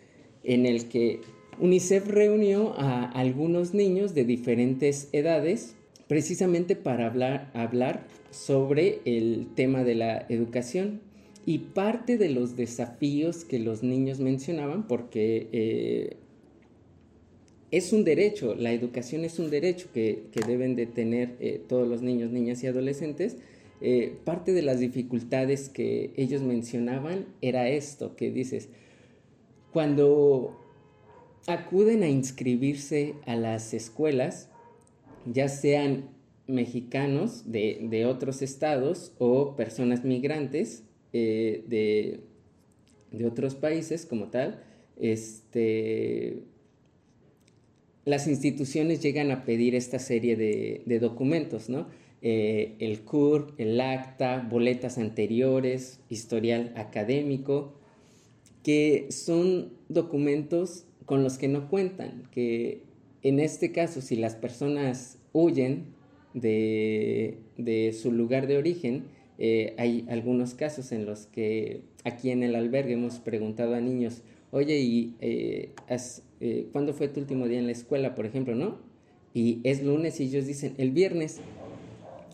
en 0.43 0.67
el 0.67 0.89
que 0.89 1.21
UNICEF 1.61 2.09
reunió 2.09 2.75
a 2.77 3.05
algunos 3.05 3.73
niños 3.73 4.13
de 4.13 4.25
diferentes 4.25 5.09
edades 5.13 5.77
precisamente 6.09 6.75
para 6.75 7.07
hablar, 7.07 7.51
hablar 7.55 8.09
sobre 8.31 9.01
el 9.05 9.47
tema 9.55 9.85
de 9.85 9.95
la 9.95 10.27
educación. 10.29 11.01
Y 11.47 11.59
parte 11.59 12.17
de 12.17 12.31
los 12.31 12.57
desafíos 12.57 13.45
que 13.45 13.59
los 13.59 13.83
niños 13.83 14.19
mencionaban, 14.19 14.89
porque 14.89 15.49
eh, 15.53 16.17
es 17.77 17.93
un 17.93 18.05
derecho, 18.05 18.55
la 18.55 18.73
educación 18.73 19.25
es 19.25 19.41
un 19.41 19.51
derecho 19.51 19.89
que, 19.93 20.29
deben 20.47 20.77
de 20.77 20.87
tener 20.87 21.35
eh, 21.41 21.61
todos 21.67 21.89
los 21.89 22.03
niños, 22.03 22.31
niñas 22.31 22.63
y 22.63 22.69
adolescentes. 22.69 23.37
Eh, 23.81 24.17
parte 24.25 24.53
de 24.53 24.63
las 24.63 24.79
dificultades 24.79 25.71
que 25.71 26.13
ellos 26.17 26.43
mencionaban 26.43 27.27
era 27.41 27.69
esto, 27.69 28.15
que 28.15 28.31
dices, 28.31 28.69
cuando 29.73 30.57
acuden 31.49 32.05
a 32.05 32.09
inscribirse 32.09 33.17
a 33.27 33.35
las 33.35 33.75
escuelas, 33.75 34.51
ya 35.27 35.49
sean 35.49 36.11
mexicanos 36.47 37.51
de, 37.51 37.81
de 37.91 38.07
otros 38.07 38.41
estados 38.41 39.13
o 39.19 39.57
personas 39.57 40.05
migrantes 40.05 40.85
eh, 41.13 41.65
de, 41.67 42.21
de 43.11 43.27
otros 43.27 43.57
países 43.57 44.07
como 44.07 44.29
tal, 44.29 44.63
este, 44.97 46.45
las 48.05 48.27
instituciones 48.27 49.01
llegan 49.03 49.31
a 49.31 49.45
pedir 49.45 49.75
esta 49.75 49.99
serie 49.99 50.37
de, 50.37 50.99
documentos, 50.99 51.69
¿no? 51.69 51.87
Eh, 52.23 52.75
el 52.79 53.01
CUR, 53.01 53.55
el 53.59 53.81
acta, 53.81 54.47
boletas 54.51 54.99
anteriores, 54.99 56.01
historial 56.09 56.73
académico, 56.77 57.75
que 58.63 59.09
son 59.11 59.75
documentos 59.89 60.87
con 61.05 61.23
los 61.23 61.37
que 61.37 61.49
no 61.49 61.69
cuentan, 61.69 62.23
que 62.31 62.83
en 63.23 63.41
este 63.41 63.73
caso, 63.73 64.01
si 64.01 64.17
las 64.17 64.35
personas 64.35 65.19
huyen 65.33 65.87
de, 66.35 67.39
su 68.01 68.13
lugar 68.13 68.47
de 68.47 68.59
origen, 68.59 69.05
eh, 69.39 69.75
hay 69.79 70.07
algunos 70.09 70.55
casos 70.55 70.93
en 70.93 71.07
los 71.07 71.27
que 71.27 71.83
aquí 72.05 72.31
en 72.31 72.43
el 72.43 72.55
albergue 72.55 72.95
hemos 72.95 73.19
preguntado 73.19 73.75
a 73.75 73.81
niños, 73.81 74.23
oye, 74.51 74.79
¿y 74.79 75.15
eh, 75.21 75.71
eh, 76.45 76.69
cuándo 76.73 76.93
fue 76.93 77.09
tu 77.09 77.21
último 77.21 77.49
día 77.49 77.59
en 77.59 77.65
la 77.65 77.73
escuela, 77.73 78.15
por 78.15 78.27
ejemplo, 78.27 78.55
no? 78.55 78.77
Y 79.33 79.61
es 79.65 79.83
lunes 79.83 80.21
y 80.21 80.25
ellos 80.25 80.47
dicen, 80.47 80.75
el 80.77 80.91
viernes. 80.91 81.41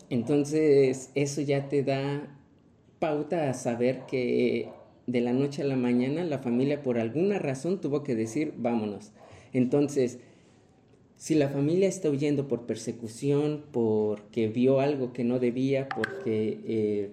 Entonces, 0.09 1.11
eso 1.15 1.39
ya 1.39 1.69
te 1.69 1.81
da 1.81 2.37
pauta 2.99 3.49
a 3.49 3.53
saber 3.53 4.01
que 4.07 4.67
de 5.07 5.21
la 5.21 5.31
noche 5.31 5.61
a 5.61 5.65
la 5.65 5.77
mañana 5.77 6.25
la 6.25 6.39
familia 6.39 6.83
por 6.83 6.99
alguna 6.99 7.39
razón 7.39 7.79
tuvo 7.79 8.03
que 8.03 8.13
decir, 8.13 8.53
vámonos. 8.57 9.13
Entonces, 9.53 10.19
si 11.15 11.33
la 11.35 11.47
familia 11.47 11.87
está 11.87 12.09
huyendo 12.09 12.49
por 12.49 12.65
persecución, 12.65 13.63
porque 13.71 14.49
vio 14.49 14.81
algo 14.81 15.13
que 15.13 15.23
no 15.23 15.39
debía, 15.39 15.87
porque 15.87 16.59
eh, 16.65 17.11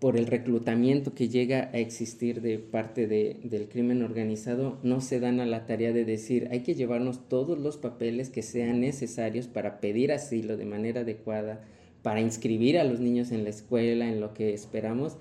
por 0.00 0.16
el 0.16 0.26
reclutamiento 0.26 1.14
que 1.14 1.28
llega 1.28 1.68
a 1.74 1.78
existir 1.78 2.40
de 2.40 2.58
parte 2.58 3.06
del 3.06 3.68
crimen 3.68 4.02
organizado, 4.02 4.78
no 4.82 5.02
se 5.02 5.20
dan 5.20 5.40
a 5.40 5.46
la 5.46 5.66
tarea 5.66 5.92
de 5.92 6.06
decir, 6.06 6.48
hay 6.50 6.60
que 6.60 6.74
llevarnos 6.74 7.28
todos 7.28 7.58
los 7.58 7.76
papeles 7.76 8.30
que 8.30 8.42
sean 8.42 8.80
necesarios 8.80 9.46
para 9.46 9.78
pedir 9.78 10.10
asilo 10.10 10.56
de 10.56 10.64
manera 10.64 11.02
adecuada, 11.02 11.62
para 12.02 12.22
inscribir 12.22 12.78
a 12.78 12.84
los 12.84 12.98
niños 12.98 13.30
en 13.30 13.44
la 13.44 13.50
escuela, 13.50 14.08
en 14.08 14.20
lo 14.20 14.32
que 14.32 14.54
esperamos. 14.54 15.18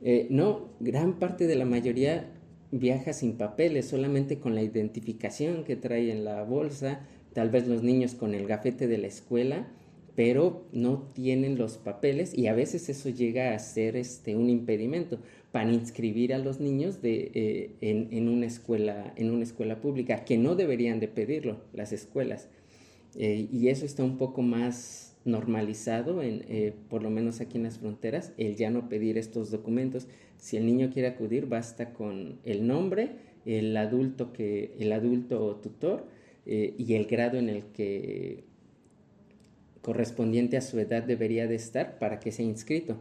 Eh, 0.00 0.28
no, 0.30 0.70
gran 0.80 1.18
parte 1.18 1.46
de 1.46 1.56
la 1.56 1.66
mayoría 1.66 2.30
viaja 2.70 3.12
sin 3.12 3.34
papeles, 3.34 3.86
solamente 3.86 4.38
con 4.38 4.54
la 4.54 4.62
identificación 4.62 5.62
que 5.62 5.76
trae 5.76 6.10
en 6.10 6.24
la 6.24 6.42
bolsa, 6.42 7.06
tal 7.34 7.50
vez 7.50 7.68
los 7.68 7.82
niños 7.82 8.14
con 8.14 8.34
el 8.34 8.46
gafete 8.46 8.88
de 8.88 8.96
la 8.96 9.08
escuela 9.08 9.66
pero 10.14 10.66
no 10.72 11.10
tienen 11.14 11.56
los 11.56 11.78
papeles 11.78 12.36
y 12.36 12.46
a 12.46 12.54
veces 12.54 12.88
eso 12.88 13.08
llega 13.08 13.54
a 13.54 13.58
ser 13.58 13.96
este, 13.96 14.36
un 14.36 14.50
impedimento 14.50 15.18
para 15.52 15.70
inscribir 15.70 16.34
a 16.34 16.38
los 16.38 16.60
niños 16.60 17.02
de, 17.02 17.30
eh, 17.34 17.70
en, 17.80 18.28
una 18.28 18.46
escuela, 18.46 19.12
en 19.16 19.30
una 19.30 19.42
escuela 19.42 19.80
pública, 19.80 20.24
que 20.24 20.38
no 20.38 20.54
deberían 20.54 20.98
de 20.98 21.08
pedirlo 21.08 21.60
las 21.72 21.92
escuelas. 21.92 22.48
Eh, 23.16 23.48
y 23.52 23.68
eso 23.68 23.84
está 23.84 24.02
un 24.02 24.16
poco 24.16 24.40
más 24.42 25.16
normalizado, 25.24 26.22
en, 26.22 26.44
eh, 26.48 26.74
por 26.88 27.02
lo 27.02 27.10
menos 27.10 27.40
aquí 27.40 27.58
en 27.58 27.64
las 27.64 27.78
fronteras, 27.78 28.32
el 28.38 28.56
ya 28.56 28.70
no 28.70 28.88
pedir 28.88 29.18
estos 29.18 29.50
documentos. 29.50 30.08
Si 30.38 30.56
el 30.56 30.64
niño 30.64 30.90
quiere 30.90 31.08
acudir, 31.08 31.46
basta 31.46 31.92
con 31.92 32.38
el 32.44 32.66
nombre, 32.66 33.10
el 33.44 33.76
adulto, 33.76 34.32
que, 34.32 34.74
el 34.78 34.92
adulto 34.92 35.56
tutor 35.56 36.06
y 36.44 36.94
el 36.94 37.06
grado 37.06 37.38
en 37.38 37.48
el 37.48 37.66
que 37.66 38.42
correspondiente 39.82 40.56
a 40.56 40.62
su 40.62 40.78
edad 40.78 41.02
debería 41.02 41.46
de 41.46 41.56
estar 41.56 41.98
para 41.98 42.20
que 42.20 42.32
sea 42.32 42.46
inscrito. 42.46 42.96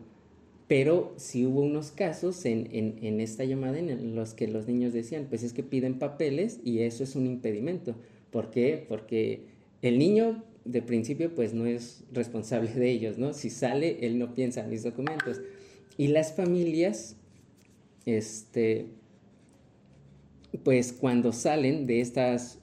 Pero 0.68 1.14
si 1.18 1.46
hubo 1.46 1.62
unos 1.62 1.92
casos 1.92 2.46
en, 2.46 3.20
esta 3.20 3.44
llamada 3.44 3.78
en 3.78 4.16
los 4.16 4.34
que 4.34 4.48
los 4.48 4.68
niños 4.68 4.94
decían, 4.94 5.28
pues 5.30 5.44
es 5.44 5.54
que 5.54 5.64
piden 5.64 6.00
papeles 6.00 6.60
y 6.64 6.80
eso 6.80 7.04
es 7.04 7.16
un 7.16 7.26
impedimento. 7.26 7.96
¿Por 8.32 8.50
qué? 8.52 8.86
Porque 8.88 9.42
el 9.82 10.00
niño 10.00 10.44
de 10.64 10.82
principio 10.82 11.36
pues 11.36 11.54
no 11.54 11.66
es 11.66 12.04
responsable 12.14 12.72
de 12.72 12.90
ellos, 12.90 13.18
¿no? 13.18 13.34
Si 13.34 13.50
sale, 13.50 13.98
él 14.02 14.18
no 14.18 14.34
piensa 14.34 14.62
en 14.62 14.70
mis 14.70 14.84
documentos. 14.84 15.42
Y 15.98 16.08
las 16.08 16.34
familias, 16.34 17.18
este, 18.06 18.86
pues 20.64 20.94
cuando 20.94 21.34
salen 21.34 21.86
de 21.86 22.02
estas 22.02 22.60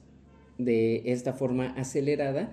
de 0.57 1.03
esta 1.05 1.33
forma 1.33 1.67
acelerada 1.77 2.51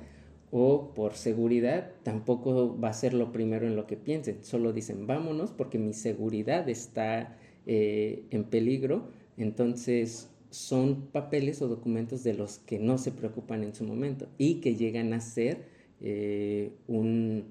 o 0.50 0.94
por 0.94 1.14
seguridad 1.14 1.92
tampoco 2.02 2.78
va 2.78 2.90
a 2.90 2.92
ser 2.92 3.14
lo 3.14 3.32
primero 3.32 3.66
en 3.66 3.76
lo 3.76 3.86
que 3.86 3.96
piensen. 3.96 4.44
Solo 4.44 4.72
dicen 4.72 5.06
vámonos 5.06 5.50
porque 5.52 5.78
mi 5.78 5.92
seguridad 5.92 6.68
está 6.68 7.36
eh, 7.66 8.24
en 8.30 8.44
peligro 8.44 9.08
entonces 9.36 10.30
son 10.50 11.08
papeles 11.12 11.60
o 11.60 11.68
documentos 11.68 12.22
de 12.22 12.32
los 12.32 12.58
que 12.58 12.78
no 12.78 12.96
se 12.96 13.12
preocupan 13.12 13.64
en 13.64 13.74
su 13.74 13.84
momento 13.84 14.28
y 14.38 14.60
que 14.60 14.76
llegan 14.76 15.12
a 15.12 15.20
ser 15.20 15.66
eh, 16.00 16.70
un, 16.86 17.44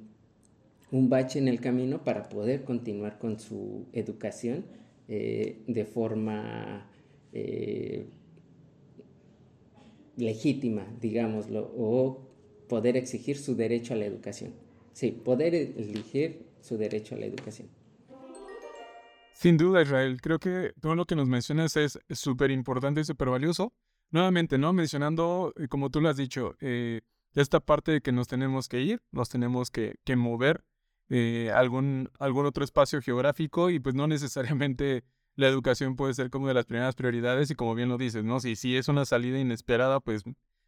un, 0.91 1.09
bache 1.09 1.37
en 1.37 1.47
el 1.47 1.59
camino 1.59 2.03
para 2.03 2.29
poder 2.29 2.63
continuar 2.63 3.19
con 3.19 3.39
su 3.39 3.85
educación 3.93 4.65
eh, 5.07 5.59
de 5.67 5.85
forma 5.85 6.89
legítima, 10.15 10.87
digámoslo, 11.01 11.69
poder 12.67 12.97
exigir 12.97 13.37
su 13.37 13.55
derecho 13.55 13.93
a 13.93 13.97
la 13.97 14.05
educación. 14.05 14.53
Sí, 14.93 15.11
poder 15.11 15.55
elegir 15.55 16.45
su 16.61 16.77
derecho 16.77 17.15
a 17.15 17.17
la 17.17 17.25
educación. 17.25 17.67
Sin 19.33 19.57
duda, 19.57 19.81
Israel, 19.81 20.21
creo 20.21 20.39
que 20.39 20.73
todo 20.79 20.95
lo 20.95 21.05
que 21.05 21.15
nos 21.15 21.27
mencionas 21.27 21.75
es 21.75 21.99
súper 22.09 22.51
importante 22.51 23.01
y 23.01 23.03
súper 23.03 23.29
valioso. 23.29 23.73
Nuevamente, 24.11 24.57
¿no? 24.57 24.71
Mencionando, 24.71 25.53
eh, 25.57 25.67
como 25.67 25.89
tú 25.89 25.99
lo 25.99 26.09
has 26.09 26.17
dicho, 26.17 26.55
eh, 26.61 27.01
esta 27.33 27.59
parte 27.59 27.91
de 27.91 28.01
que 28.01 28.11
nos 28.11 28.27
tenemos 28.27 28.69
que 28.69 28.81
ir, 28.81 29.01
nos 29.11 29.29
tenemos 29.29 29.71
que, 29.71 29.95
que 30.05 30.15
mover 30.15 30.63
eh, 31.09 31.51
algún, 31.53 32.09
algún 32.19 32.45
otro 32.45 32.63
espacio 32.63 33.01
geográfico 33.01 33.69
y 33.69 33.79
pues 33.79 33.93
no 33.93 34.07
necesariamente 34.07 35.03
la 35.35 35.47
educación 35.47 35.95
puede 35.95 36.13
ser 36.13 36.29
como 36.29 36.47
de 36.47 36.53
las 36.53 36.65
primeras 36.65 36.95
prioridades 36.95 37.51
y 37.51 37.55
como 37.55 37.75
bien 37.75 37.89
lo 37.89 37.97
dices, 37.97 38.23
¿no? 38.23 38.39
Si, 38.39 38.55
si 38.55 38.77
es 38.77 38.87
una 38.87 39.05
salida 39.05 39.37
inesperada, 39.37 39.99
pues 39.99 40.23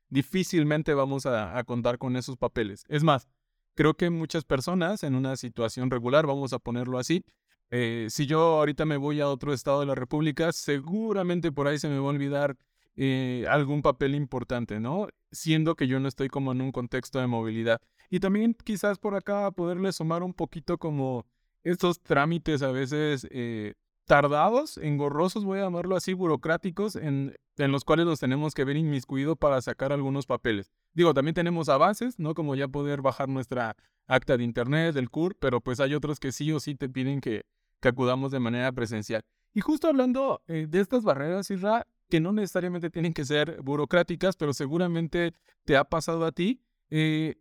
difícilmente 0.09 0.93
vamos 0.93 1.25
a, 1.25 1.63
contar 1.65 1.97
con 1.97 2.15
esos 2.15 2.37
papeles. 2.37 2.83
Es 2.87 3.03
más, 3.03 3.27
creo 3.75 3.95
que 3.95 4.09
muchas 4.09 4.43
personas 4.43 5.03
en 5.03 5.15
una 5.15 5.35
situación 5.35 5.91
regular, 5.91 6.25
vamos 6.25 6.53
a 6.53 6.59
ponerlo 6.59 6.97
así, 6.99 7.23
eh, 7.69 8.07
si 8.09 8.25
yo 8.25 8.39
ahorita 8.39 8.85
me 8.85 8.97
voy 8.97 9.19
a 9.19 9.27
otro 9.27 9.53
estado 9.53 9.81
de 9.81 9.85
la 9.85 9.95
República, 9.95 10.51
seguramente 10.53 11.51
por 11.51 11.67
ahí 11.67 11.79
se 11.79 11.89
me 11.89 11.99
va 11.99 12.05
a 12.05 12.09
olvidar 12.09 12.55
eh, 12.95 13.45
algún 13.49 13.81
papel 13.81 14.15
importante, 14.15 14.79
¿no? 14.79 15.07
Siendo 15.31 15.75
que 15.75 15.87
yo 15.87 15.99
no 15.99 16.07
estoy 16.07 16.29
como 16.29 16.53
en 16.53 16.61
un 16.61 16.71
contexto 16.71 17.19
de 17.19 17.27
movilidad. 17.27 17.81
Y 18.09 18.19
también 18.19 18.55
quizás 18.63 18.97
por 18.97 19.15
acá 19.15 19.51
poderle 19.51 19.91
sumar 19.91 20.23
un 20.23 20.33
poquito 20.33 20.77
como 20.77 21.25
estos 21.63 22.01
trámites 22.01 22.61
a 22.61 22.71
veces 22.71 23.27
eh, 23.29 23.73
tardados, 24.07 24.77
engorrosos, 24.77 25.45
voy 25.45 25.59
a 25.59 25.63
llamarlo 25.63 25.95
así, 25.95 26.13
burocráticos, 26.13 26.95
en, 26.95 27.35
los 27.57 27.83
cuales 27.83 28.07
nos 28.07 28.19
tenemos 28.19 28.55
que 28.55 28.63
ver 28.63 28.77
inmiscuidos 28.77 29.37
para 29.37 29.61
sacar 29.61 29.93
algunos 29.93 30.25
papeles. 30.25 30.71
Digo, 30.93 31.13
también 31.13 31.35
tenemos 31.35 31.69
avances, 31.69 32.17
¿no? 32.17 32.33
Como 32.33 32.55
ya 32.55 32.67
poder 32.67 33.01
bajar 33.01 33.29
nuestra 33.29 33.75
acta 34.07 34.37
de 34.37 34.43
internet, 34.43 34.95
del 34.95 35.11
CUR, 35.11 35.35
pero 35.39 35.61
pues 35.61 35.79
hay 35.79 35.93
otros 35.93 36.19
que 36.19 36.31
sí 36.31 36.51
o 36.51 36.59
sí 36.59 36.73
te 36.73 36.89
piden 36.89 37.21
que 37.21 37.45
que 37.79 37.89
acudamos 37.89 38.31
de 38.31 38.39
manera 38.39 38.71
presencial. 38.71 39.23
Y 39.53 39.61
justo 39.61 39.87
hablando 39.87 40.41
eh, 40.47 40.67
de 40.69 40.79
estas 40.79 41.03
barreras, 41.03 41.49
Isra, 41.49 41.87
que 42.09 42.19
no 42.19 42.31
necesariamente 42.31 42.89
tienen 42.89 43.13
que 43.13 43.25
ser 43.25 43.61
burocráticas, 43.61 44.35
pero 44.35 44.53
seguramente 44.53 45.33
te 45.65 45.77
ha 45.77 45.83
pasado 45.83 46.25
a 46.25 46.31
ti, 46.31 46.61
eh, 46.89 47.35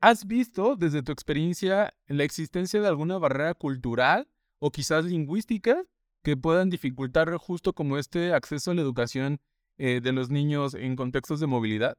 ¿has 0.00 0.26
visto 0.26 0.76
desde 0.76 1.02
tu 1.02 1.12
experiencia 1.12 1.94
la 2.06 2.24
existencia 2.24 2.80
de 2.80 2.88
alguna 2.88 3.18
barrera 3.18 3.54
cultural 3.54 4.28
o 4.58 4.70
quizás 4.70 5.04
lingüística 5.04 5.82
que 6.22 6.36
puedan 6.36 6.70
dificultar 6.70 7.34
justo 7.36 7.72
como 7.72 7.98
este 7.98 8.32
acceso 8.32 8.70
a 8.70 8.74
la 8.74 8.82
educación 8.82 9.38
eh, 9.78 10.00
de 10.02 10.12
los 10.12 10.30
niños 10.30 10.74
en 10.74 10.96
contextos 10.96 11.40
de 11.40 11.46
movilidad? 11.46 11.96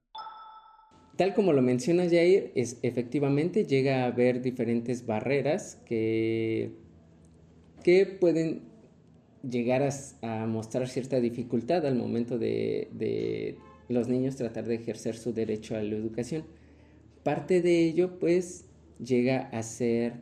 Tal 1.18 1.34
como 1.34 1.54
lo 1.54 1.62
menciona 1.62 2.04
Jair, 2.04 2.52
es, 2.56 2.80
efectivamente 2.84 3.66
llega 3.66 4.04
a 4.04 4.08
haber 4.08 4.42
diferentes 4.42 5.06
barreras 5.06 5.82
que 5.86 6.72
que 7.84 8.06
pueden 8.06 8.62
llegar 9.48 9.88
a, 10.22 10.46
mostrar 10.46 10.88
cierta 10.88 11.20
dificultad 11.20 11.86
al 11.86 11.96
momento 11.96 12.38
de, 12.38 13.58
los 13.90 14.08
niños 14.08 14.36
tratar 14.36 14.66
de 14.66 14.76
ejercer 14.76 15.18
su 15.18 15.34
derecho 15.34 15.76
a 15.76 15.84
la 15.84 15.96
educación. 15.96 16.46
Parte 17.24 17.62
de 17.62 17.84
ello, 17.84 18.20
pues, 18.20 18.66
llega 19.04 19.50
a 19.50 19.64
ser 19.64 20.14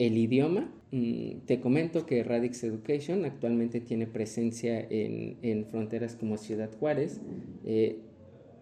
el 0.00 0.18
idioma. 0.18 0.68
Mm, 0.90 1.42
te 1.46 1.60
comento 1.60 2.04
que 2.06 2.24
Radix 2.24 2.64
Education 2.64 3.24
actualmente 3.24 3.80
tiene 3.80 4.08
presencia 4.08 4.84
en, 4.90 5.64
fronteras 5.70 6.16
como 6.16 6.36
Ciudad 6.36 6.70
Juárez, 6.80 7.20
eh, 7.64 8.00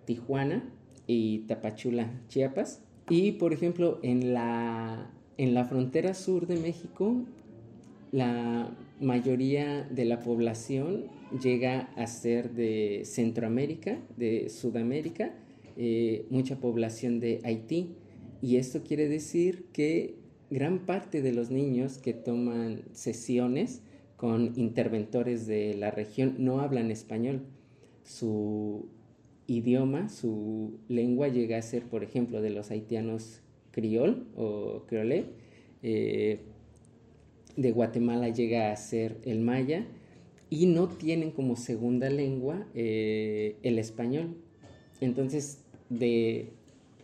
Tijuana 0.05 0.71
y 1.07 1.39
Tapachula, 1.47 2.13
Chiapas. 2.29 2.83
Y, 3.09 3.33
por 3.33 3.55
ejemplo, 3.55 3.99
en 4.03 4.35
la, 4.35 5.11
en 5.39 5.55
la 5.55 5.65
frontera 5.65 6.13
sur 6.13 6.47
de 6.47 6.57
México 6.57 7.25
la 8.13 8.71
mayoría 9.01 9.87
de 9.91 10.05
la 10.05 10.21
población 10.21 11.07
llega 11.43 11.91
a 11.97 12.07
ser 12.07 12.53
de 12.53 13.03
Centroamérica, 13.05 13.99
de 14.17 14.49
Sudamérica, 14.49 15.35
eh, 15.77 16.27
mucha 16.31 16.57
población 16.57 17.21
de 17.21 17.41
Haití. 17.45 17.95
Y 18.41 18.57
esto 18.57 18.83
quiere 18.83 19.09
decir 19.09 19.67
que 19.73 20.15
gran 20.51 20.81
parte 20.81 21.23
de 21.23 21.33
los 21.33 21.51
niños 21.51 21.99
que 21.99 22.15
toman 22.15 22.83
sesiones 22.93 23.83
con 24.17 24.53
interventores 24.57 25.47
de 25.47 25.75
la 25.75 25.91
región 25.91 26.37
no 26.39 26.61
hablan 26.61 26.91
español. 26.91 27.43
Su 28.03 28.89
idioma, 29.47 30.09
su 30.09 30.81
lengua 30.89 31.29
llega 31.29 31.59
a 31.59 31.63
ser, 31.63 31.85
por 31.85 32.03
ejemplo, 32.03 32.43
de 32.43 32.51
los 32.51 32.71
haitianos 32.71 33.41
criol 33.71 34.27
o 34.37 34.85
creolé. 34.87 35.27
Eh, 35.83 36.41
de 37.57 37.73
Guatemala 37.73 38.29
llega 38.29 38.73
a 38.73 38.77
ser 38.77 39.19
el 39.25 39.41
maya 39.41 39.87
y 40.51 40.67
no 40.67 40.89
tienen 40.89 41.31
como 41.31 41.57
segunda 41.57 42.09
lengua 42.11 42.67
eh, 42.75 43.57
el 43.63 43.79
español. 43.79 44.37
Entonces, 45.01 45.65
de, 45.91 46.51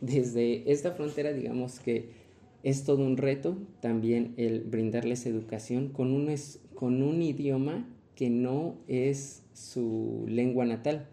desde 0.01 0.71
esta 0.71 0.93
frontera, 0.93 1.33
digamos 1.33 1.81
que 1.81 2.24
es 2.65 2.85
todo 2.85 3.05
un 3.05 3.19
reto 3.19 3.59
también 3.81 4.33
el 4.39 4.61
brindarles 4.63 5.27
educación 5.27 5.91
con 5.91 6.13
un, 6.13 6.35
con 6.75 7.03
un 7.03 7.23
idioma 7.23 7.87
que 8.17 8.31
no 8.31 8.79
es 8.89 9.43
su 9.53 10.25
lengua 10.27 10.65
natal. 10.65 11.07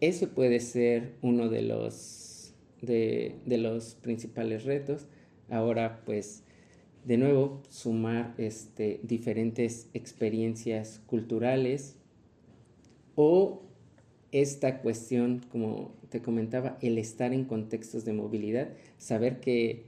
Eso 0.00 0.28
puede 0.28 0.60
ser 0.60 1.14
uno 1.22 1.48
de 1.48 1.62
los, 1.62 2.54
de, 2.82 3.36
de 3.46 3.58
los 3.58 3.94
principales 3.94 4.64
retos. 4.64 5.06
Ahora, 5.48 6.02
pues, 6.04 6.44
de 7.06 7.16
nuevo 7.16 7.62
sumar 7.70 8.34
este, 8.36 9.00
diferentes 9.02 9.88
experiencias 9.94 11.00
culturales 11.06 11.96
o 13.14 13.62
esta 14.30 14.82
cuestión, 14.82 15.40
como 15.50 15.94
te 16.10 16.20
comentaba, 16.20 16.76
el 16.82 16.98
estar 16.98 17.32
en 17.32 17.44
contextos 17.44 18.04
de 18.04 18.12
movilidad, 18.12 18.68
saber 18.98 19.40
que 19.40 19.87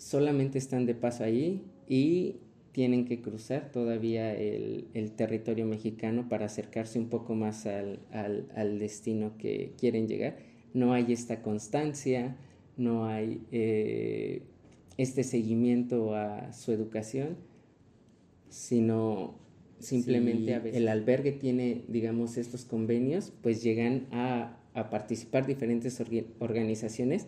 solamente 0.00 0.56
están 0.56 0.86
de 0.86 0.94
paso 0.94 1.24
allí 1.24 1.62
y 1.86 2.36
tienen 2.72 3.04
que 3.04 3.20
cruzar 3.20 3.70
todavía 3.70 4.34
el, 4.34 5.12
territorio 5.14 5.66
mexicano 5.66 6.28
para 6.28 6.46
acercarse 6.46 6.98
un 6.98 7.08
poco 7.08 7.34
más 7.34 7.66
al, 7.66 8.78
destino 8.78 9.36
que 9.36 9.74
quieren 9.78 10.08
llegar. 10.08 10.38
No 10.72 10.94
hay 10.94 11.12
esta 11.12 11.42
constancia, 11.42 12.36
no 12.78 13.04
hay 13.04 13.42
eh, 13.52 14.42
este 14.96 15.22
seguimiento 15.22 16.14
a 16.14 16.52
su 16.54 16.72
educación, 16.72 17.36
sino 18.48 19.34
simplemente 19.80 20.54
el 20.76 20.88
albergue 20.88 21.32
tiene, 21.32 21.82
digamos, 21.88 22.38
estos 22.38 22.64
convenios, 22.64 23.32
pues 23.42 23.62
llegan 23.62 24.06
a, 24.12 24.56
participar 24.90 25.46
diferentes 25.46 26.02
organizaciones 26.38 27.26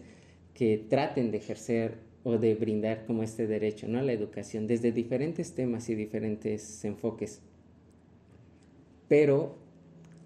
que 0.54 0.78
traten 0.78 1.32
de 1.32 1.38
ejercer 1.38 2.11
o 2.24 2.38
de 2.38 2.54
brindar 2.54 3.04
como 3.06 3.22
este 3.22 3.46
derecho 3.46 3.88
¿no? 3.88 3.98
a 3.98 4.02
la 4.02 4.12
educación 4.12 4.66
desde 4.66 4.92
diferentes 4.92 5.54
temas 5.54 5.88
y 5.88 5.94
diferentes 5.94 6.84
enfoques. 6.84 7.40
Pero 9.08 9.56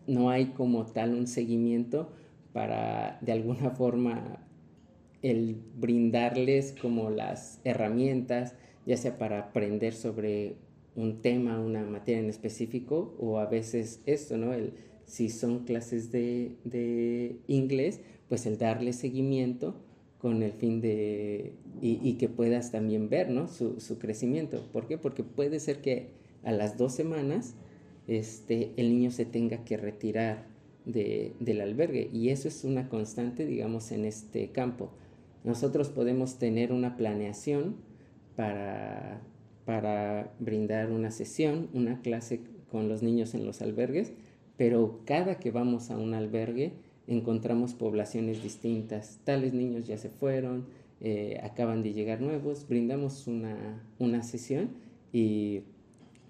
no 0.06 0.30
hay 0.30 0.46
como 0.46 0.86
tal 0.86 1.14
un 1.14 1.26
seguimiento 1.26 2.10
para 2.52 3.18
de 3.20 3.32
alguna 3.32 3.70
forma 3.70 4.46
el 5.22 5.56
brindarles 5.76 6.74
como 6.80 7.10
las 7.10 7.60
herramientas, 7.64 8.54
ya 8.84 8.96
sea 8.96 9.18
para 9.18 9.38
aprender 9.40 9.94
sobre 9.94 10.56
un 10.94 11.20
tema, 11.20 11.60
una 11.60 11.84
materia 11.84 12.20
en 12.20 12.30
específico, 12.30 13.14
o 13.18 13.38
a 13.38 13.46
veces 13.46 14.00
esto, 14.06 14.36
¿no? 14.36 14.54
El, 14.54 14.72
si 15.04 15.28
son 15.28 15.60
clases 15.64 16.10
de, 16.10 17.36
inglés, 17.46 18.00
pues 18.28 18.46
el 18.46 18.58
darle 18.58 18.92
seguimiento 18.92 19.76
con 20.18 20.42
el 20.42 20.52
fin 20.52 20.80
de, 20.80 21.52
y, 21.80 22.14
que 22.14 22.28
puedas 22.28 22.72
también 22.72 23.08
ver, 23.08 23.30
¿no? 23.30 23.48
Su, 23.48 23.80
su, 23.80 23.98
crecimiento. 23.98 24.66
¿Por 24.72 24.86
qué? 24.86 24.98
Porque 24.98 25.22
puede 25.22 25.60
ser 25.60 25.80
que 25.80 26.08
a 26.42 26.52
las 26.52 26.78
dos 26.78 26.94
semanas 26.94 27.54
este, 28.06 28.72
el 28.76 28.90
niño 28.90 29.10
se 29.10 29.24
tenga 29.24 29.64
que 29.64 29.76
retirar 29.76 30.46
del 30.84 31.60
albergue 31.60 32.08
y 32.12 32.28
eso 32.28 32.46
es 32.46 32.62
una 32.62 32.88
constante, 32.88 33.44
digamos, 33.44 33.90
en 33.90 34.04
este 34.04 34.52
campo. 34.52 34.90
Nosotros 35.42 35.88
podemos 35.88 36.38
tener 36.38 36.72
una 36.72 36.96
planeación 36.96 37.76
para, 38.36 39.20
para 39.64 40.32
brindar 40.38 40.92
una 40.92 41.10
sesión, 41.10 41.68
una 41.72 42.00
clase 42.02 42.40
con 42.70 42.88
los 42.88 43.02
niños 43.02 43.34
en 43.34 43.44
los 43.44 43.62
albergues, 43.62 44.12
pero 44.56 45.00
cada 45.04 45.38
que 45.38 45.50
vamos 45.50 45.90
a 45.90 45.98
un 45.98 46.14
albergue 46.14 46.74
encontramos 47.06 47.74
poblaciones 47.74 48.42
distintas. 48.42 49.20
Tales 49.24 49.52
niños 49.52 49.86
ya 49.86 49.98
se 49.98 50.08
fueron, 50.08 50.66
eh, 51.00 51.38
acaban 51.42 51.82
de 51.82 51.92
llegar 51.92 52.20
nuevos, 52.20 52.66
brindamos 52.68 53.26
una, 53.26 53.84
una 53.98 54.22
sesión 54.22 54.70
y 55.12 55.62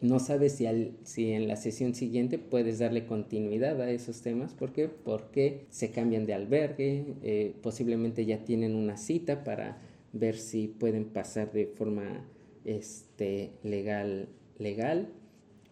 no 0.00 0.18
sabes 0.18 0.52
si, 0.52 0.66
si 1.04 1.32
en 1.32 1.48
la 1.48 1.56
sesión 1.56 1.94
siguiente 1.94 2.38
puedes 2.38 2.78
darle 2.78 3.06
continuidad 3.06 3.80
a 3.80 3.90
esos 3.90 4.22
temas. 4.22 4.52
¿Por 4.52 4.72
qué? 4.72 4.88
Porque 4.88 5.66
se 5.70 5.90
cambian 5.90 6.26
de 6.26 6.34
albergue, 6.34 7.14
eh, 7.22 7.54
posiblemente 7.62 8.26
ya 8.26 8.44
tienen 8.44 8.74
una 8.74 8.96
cita 8.96 9.44
para 9.44 9.78
ver 10.12 10.36
si 10.36 10.68
pueden 10.68 11.06
pasar 11.06 11.52
de 11.52 11.66
forma 11.66 12.24
este, 12.64 13.52
legal, 13.62 14.28
legal 14.58 15.08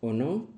o 0.01 0.12
no. 0.12 0.49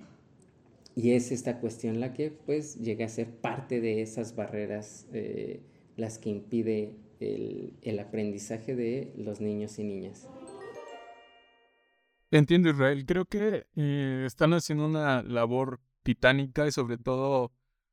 Y 0.99 1.13
es 1.13 1.31
esta 1.31 1.61
cuestión 1.61 2.01
la 2.01 2.15
que 2.15 2.31
pues 2.31 2.77
llega 2.77 3.05
a 3.05 3.09
ser 3.11 3.31
parte 3.31 3.83
de 3.83 4.01
esas 4.01 4.35
barreras 4.35 5.07
eh, 5.13 5.61
las 5.95 6.19
que 6.19 6.31
impide 6.31 6.97
el, 7.21 7.99
aprendizaje 7.99 8.75
de 8.75 9.13
los 9.19 9.43
niños 9.43 9.79
y 9.79 9.85
niñas. 9.85 10.27
Entiendo, 12.31 12.71
Israel. 12.71 13.05
Creo 13.05 13.27
que 13.27 13.67
eh, 13.77 14.25
están 14.27 14.55
haciendo 14.55 14.87
una 14.87 15.23
labor 15.23 15.81
titánica 16.03 16.67
y 16.67 16.73
sobre 16.73 16.97
todo 16.97 17.53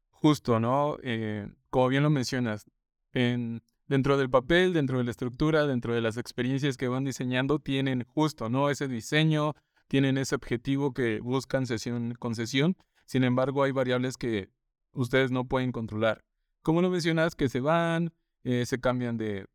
justo, 0.10 0.62
¿no? 0.62 0.98
Eh, 1.04 1.48
como 1.70 1.90
bien 1.90 2.04
lo 2.04 2.10
mencionas, 2.10 2.66
en, 3.12 3.62
dentro 3.88 4.18
del 4.18 4.30
papel, 4.30 4.72
dentro 4.72 4.98
de 4.98 5.04
la 5.04 5.12
estructura, 5.12 5.68
dentro 5.68 5.94
de 5.94 6.00
las 6.00 6.16
experiencias 6.16 6.78
que 6.78 6.88
van 6.88 7.04
diseñando, 7.04 7.60
tienen 7.60 8.06
justo, 8.06 8.50
¿no? 8.50 8.70
Ese 8.70 8.88
diseño, 8.88 9.56
tienen 9.90 10.18
ese 10.18 10.36
objetivo 10.36 10.94
que 10.94 11.20
buscan 11.20 11.68
sesión 11.68 12.16
con 12.18 12.34
sesión. 12.34 12.78
Sin 13.06 13.24
embargo, 13.24 13.64
hay 13.64 13.72
variables 13.72 14.18
que 14.18 14.50
ustedes 14.92 15.32
no 15.32 15.46
pueden 15.46 15.72
controlar. 15.72 16.24
Como 16.62 16.82
lo 16.82 16.90
mencionas, 16.90 17.36
que 17.36 17.50
se 17.50 17.60
van, 17.60 18.14
eh, 18.44 18.66
se 18.66 18.80
cambian 18.80 19.18
de, 19.18 19.48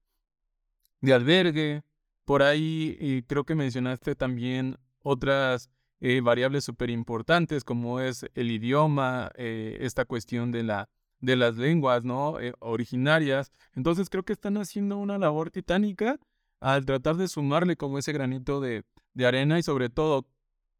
de 1.00 1.14
albergue, 1.14 1.82
por 2.24 2.42
ahí 2.42 3.24
creo 3.26 3.44
que 3.44 3.54
mencionaste 3.54 4.14
también 4.14 4.76
otras 5.02 5.70
eh, 6.00 6.20
variables 6.20 6.64
súper 6.64 6.90
importantes 6.90 7.64
como 7.64 7.98
es 7.98 8.24
el 8.34 8.50
idioma, 8.52 9.32
eh, 9.34 9.78
esta 9.80 10.04
cuestión 10.04 10.52
de, 10.52 10.62
la, 10.62 10.88
de 11.20 11.34
las 11.34 11.56
lenguas 11.56 12.04
¿no? 12.04 12.38
Eh, 12.40 12.52
originarias. 12.60 13.50
Entonces 13.74 14.08
creo 14.08 14.22
que 14.22 14.32
están 14.32 14.58
haciendo 14.58 14.96
una 14.98 15.18
labor 15.18 15.50
titánica 15.50 16.20
al 16.60 16.84
tratar 16.84 17.16
de 17.16 17.26
sumarle 17.26 17.76
como 17.76 17.98
ese 17.98 18.12
granito 18.12 18.60
de, 18.60 18.84
arena 19.24 19.58
y 19.58 19.64
sobre 19.64 19.88
todo 19.88 20.28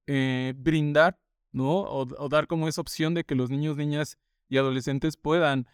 brindar 0.07 1.19
¿no? 1.53 1.81
O, 1.83 2.29
dar 2.29 2.47
como 2.47 2.69
esa 2.69 2.81
opción 2.81 3.15
de 3.15 3.25
que 3.25 3.35
los 3.35 3.51
niños, 3.51 3.77
niñas 3.77 4.19
y 4.49 4.59
adolescentes 4.59 5.17
puedan 5.17 5.67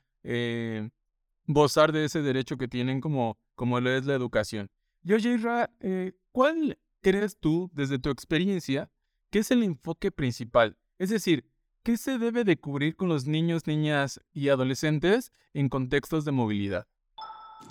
gozar 1.47 1.93
de 1.93 2.05
ese 2.05 2.23
derecho 2.23 2.57
que 2.57 2.69
tienen 2.69 3.01
como, 3.01 3.39
como 3.55 3.81
lo 3.81 3.91
es 3.91 4.07
la 4.07 4.15
educación. 4.15 4.71
Y 5.03 5.13
oye, 5.13 5.37
eh, 5.81 6.13
¿cuál 6.33 6.79
crees 7.03 7.37
tú, 7.39 7.71
desde 7.75 7.99
tu 7.99 8.11
experiencia, 8.11 8.91
que 9.31 9.41
es 9.41 9.51
el 9.51 9.63
enfoque 9.63 10.11
principal? 10.11 10.77
Es 10.99 11.11
decir, 11.11 11.45
¿qué 11.83 11.97
se 11.97 12.19
debe 12.19 12.45
de 12.45 12.57
cubrir 12.57 12.97
con 12.97 13.09
los 13.09 13.27
niños, 13.27 13.67
niñas 13.67 14.21
y 14.33 14.49
adolescentes 14.49 15.31
en 15.53 15.69
contextos 15.69 16.25
de 16.25 16.33
movilidad? 16.33 16.87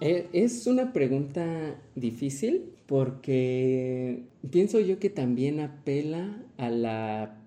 Eh, 0.02 0.30
es 0.34 0.68
una 0.68 0.92
pregunta 0.92 1.76
difícil 1.96 2.74
porque 2.88 4.24
pienso 4.52 4.80
yo 4.80 5.00
que 5.00 5.10
también 5.10 5.60
apela 5.60 6.38
a 6.58 6.70
la 6.70 7.43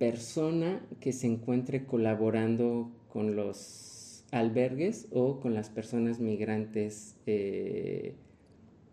persona 0.00 0.80
que 0.98 1.12
se 1.12 1.26
encuentre 1.26 1.84
colaborando 1.84 2.90
con 3.12 3.36
los 3.36 4.24
albergues 4.30 5.08
o 5.12 5.40
con 5.40 5.52
las 5.52 5.68
personas 5.68 6.20
migrantes 6.20 7.16
eh, 7.26 8.14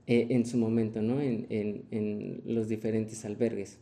eh, 0.05 0.27
en 0.29 0.45
su 0.45 0.57
momento, 0.57 1.01
¿no? 1.01 1.21
En, 1.21 2.41
los 2.45 2.67
diferentes 2.67 3.23
albergues. 3.23 3.79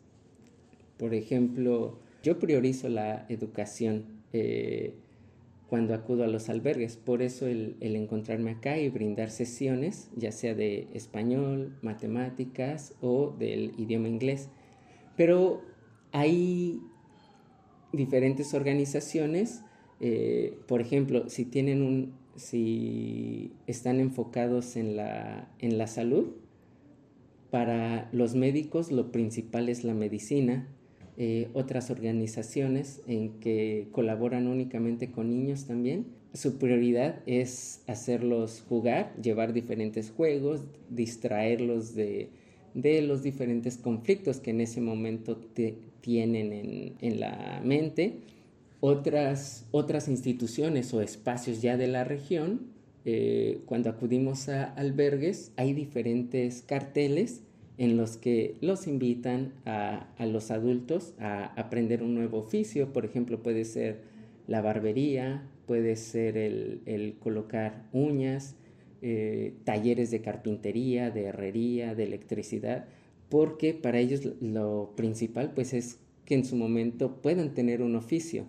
Por 0.98 1.16
ejemplo, 1.16 1.98
yo 2.22 2.38
priorizo 2.38 2.90
la 2.90 3.26
educación 3.28 4.06
eh, 4.32 4.94
cuando 5.68 5.96
acudo 5.96 6.26
a 6.26 6.28
los 6.28 6.48
albergues, 6.50 6.96
por 6.96 7.24
eso 7.24 7.48
el, 7.48 7.76
encontrarme 7.82 8.52
acá 8.52 8.78
y 8.78 8.90
brindar 8.90 9.32
sesiones, 9.32 10.12
ya 10.16 10.32
sea 10.32 10.54
de 10.54 10.90
español, 10.94 11.76
matemáticas 11.82 12.94
o 13.02 13.36
del 13.40 13.74
idioma 13.80 14.10
inglés. 14.10 14.50
Pero 15.18 15.64
hay 16.12 16.82
diferentes 17.96 18.54
organizaciones, 18.54 19.62
eh, 20.00 20.58
por 20.68 20.82
ejemplo, 20.82 21.30
si 21.30 21.46
tienen 21.46 21.82
un, 21.82 22.14
si 22.36 23.54
están 23.68 24.00
enfocados 24.00 24.76
en 24.76 24.96
la, 24.96 25.50
en 25.60 25.78
la 25.78 25.88
salud. 25.88 26.28
Para 27.52 28.10
los 28.12 28.36
médicos 28.36 28.92
lo 28.92 29.12
principal 29.12 29.70
es 29.70 29.84
la 29.84 29.94
medicina. 29.94 30.68
Eh, 31.18 31.48
otras 31.54 31.92
organizaciones 31.92 33.02
en 33.08 33.40
que 33.40 33.88
colaboran 33.94 34.48
únicamente 34.48 35.12
con 35.12 35.30
niños 35.30 35.66
también. 35.66 36.08
Su 36.34 36.58
prioridad 36.58 37.22
es 37.26 37.82
hacerlos 37.88 38.66
jugar, 38.68 39.16
llevar 39.22 39.54
diferentes 39.54 40.12
juegos, 40.12 40.64
distraerlos 40.90 41.96
de, 41.96 42.32
los 42.76 43.24
diferentes 43.24 43.78
conflictos 43.78 44.40
que 44.40 44.52
en 44.52 44.62
ese 44.62 44.82
momento 44.82 45.38
tienen 46.02 46.54
en, 46.54 46.94
en 47.00 47.20
la 47.20 47.62
mente 47.64 48.20
otras, 48.80 49.66
otras 49.72 50.08
instituciones 50.08 50.94
o 50.94 51.02
espacios 51.02 51.62
ya 51.62 51.76
de 51.76 51.88
la 51.88 52.04
región, 52.04 52.68
eh, 53.04 53.62
cuando 53.66 53.90
acudimos 53.90 54.48
a 54.50 54.64
albergues, 54.64 55.52
hay 55.58 55.74
diferentes 55.74 56.62
carteles 56.62 57.42
en 57.78 57.98
los 57.98 58.18
que 58.18 58.56
los 58.62 58.88
invitan 58.88 59.54
a, 59.66 60.08
los 60.28 60.52
adultos 60.52 61.14
a 61.20 61.46
aprender 61.60 62.04
un 62.04 62.16
nuevo 62.16 62.38
oficio. 62.38 62.94
Por 62.94 63.06
ejemplo, 63.06 63.42
puede 63.42 63.66
ser 63.66 64.02
la 64.48 64.62
barbería, 64.62 65.44
puede 65.66 65.96
ser 65.96 66.38
el, 66.38 67.16
colocar 67.20 67.88
uñas, 67.92 68.56
eh, 69.02 69.54
talleres 69.64 70.12
de 70.12 70.22
carpintería, 70.22 71.12
de 71.12 71.26
herrería, 71.26 71.96
de 71.96 72.04
electricidad, 72.04 72.86
porque 73.30 73.74
para 73.74 74.00
ellos 74.00 74.22
lo 74.42 74.94
principal 74.96 75.52
pues 75.54 75.74
es 75.74 76.00
que 76.26 76.36
en 76.36 76.46
su 76.46 76.56
momento 76.56 77.22
puedan 77.22 77.54
tener 77.54 77.82
un 77.82 77.96
oficio. 77.96 78.46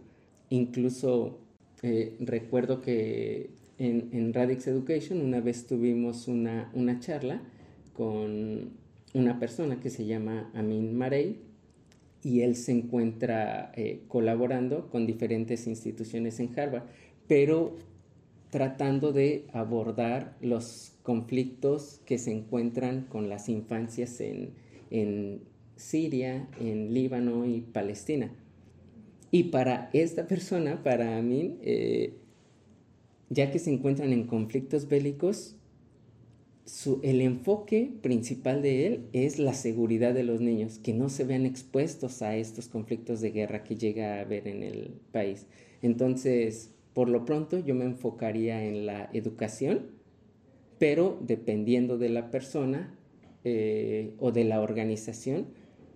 Incluso 0.51 1.39
eh, 1.83 2.17
recuerdo 2.21 2.81
que 2.81 3.51
en, 3.79 4.33
Radix 4.33 4.67
Education 4.67 5.21
una 5.21 5.41
vez 5.41 5.67
tuvimos 5.67 6.29
una, 6.29 6.71
charla 7.01 7.43
con 7.93 8.71
una 9.13 9.39
persona 9.39 9.81
que 9.81 9.91
se 9.91 10.07
llama 10.07 10.51
Amin 10.55 10.97
Marey 10.97 11.41
y 12.23 12.41
él 12.41 12.57
se 12.57 12.73
encuentra 12.73 13.73
eh, 13.77 14.01
colaborando 14.09 14.89
con 14.89 15.07
diferentes 15.07 15.67
instituciones 15.67 16.41
en 16.41 16.59
Harvard, 16.59 16.85
pero 17.29 17.77
tratando 18.51 19.13
de 19.13 19.47
abordar 19.53 20.37
los 20.41 20.93
conflictos 21.03 22.01
que 22.07 22.19
se 22.19 22.33
encuentran 22.33 23.03
con 23.03 23.29
las 23.29 23.49
infancias 23.49 24.21
en, 24.21 24.51
en 24.91 25.43
Siria, 25.77 26.49
en 26.61 26.95
Líbano 26.95 27.47
y 27.47 27.61
Palestina. 27.61 28.33
Y 29.31 29.45
para 29.45 29.91
esta 29.93 30.27
persona, 30.27 30.83
para 30.83 31.21
mí, 31.23 31.59
eh, 31.63 32.15
ya 33.29 33.51
que 33.51 33.59
se 33.59 33.71
encuentran 33.71 34.13
en 34.13 34.27
conflictos 34.27 34.89
bélicos, 34.89 35.57
el 37.03 37.21
enfoque 37.21 37.93
principal 38.03 38.61
de 38.61 38.87
él 38.87 39.07
es 39.13 39.39
la 39.39 39.55
seguridad 39.55 40.15
de 40.15 40.25
los 40.25 40.41
niños, 40.41 40.79
que 40.79 40.95
no 40.95 41.09
se 41.09 41.25
vean 41.25 41.47
expuestos 41.47 42.23
a 42.23 42.37
estos 42.37 42.69
conflictos 42.69 43.21
de 43.21 43.31
guerra 43.31 43.63
que 43.63 43.77
llega 43.77 44.17
a 44.17 44.21
haber 44.23 44.49
en 44.49 44.63
el 44.63 44.95
país. 45.13 45.47
Entonces, 45.83 46.73
por 46.97 47.11
lo 47.11 47.27
pronto, 47.27 47.59
yo 47.59 47.75
me 47.75 47.85
enfocaría 47.85 48.65
en 48.65 48.87
la 48.87 49.11
educación, 49.13 49.83
pero 50.79 51.21
dependiendo 51.21 51.99
de 51.99 52.09
la 52.09 52.31
persona 52.31 52.99
eh, 53.45 54.15
o 54.19 54.33
de 54.33 54.45
la 54.45 54.63
organización, 54.63 55.45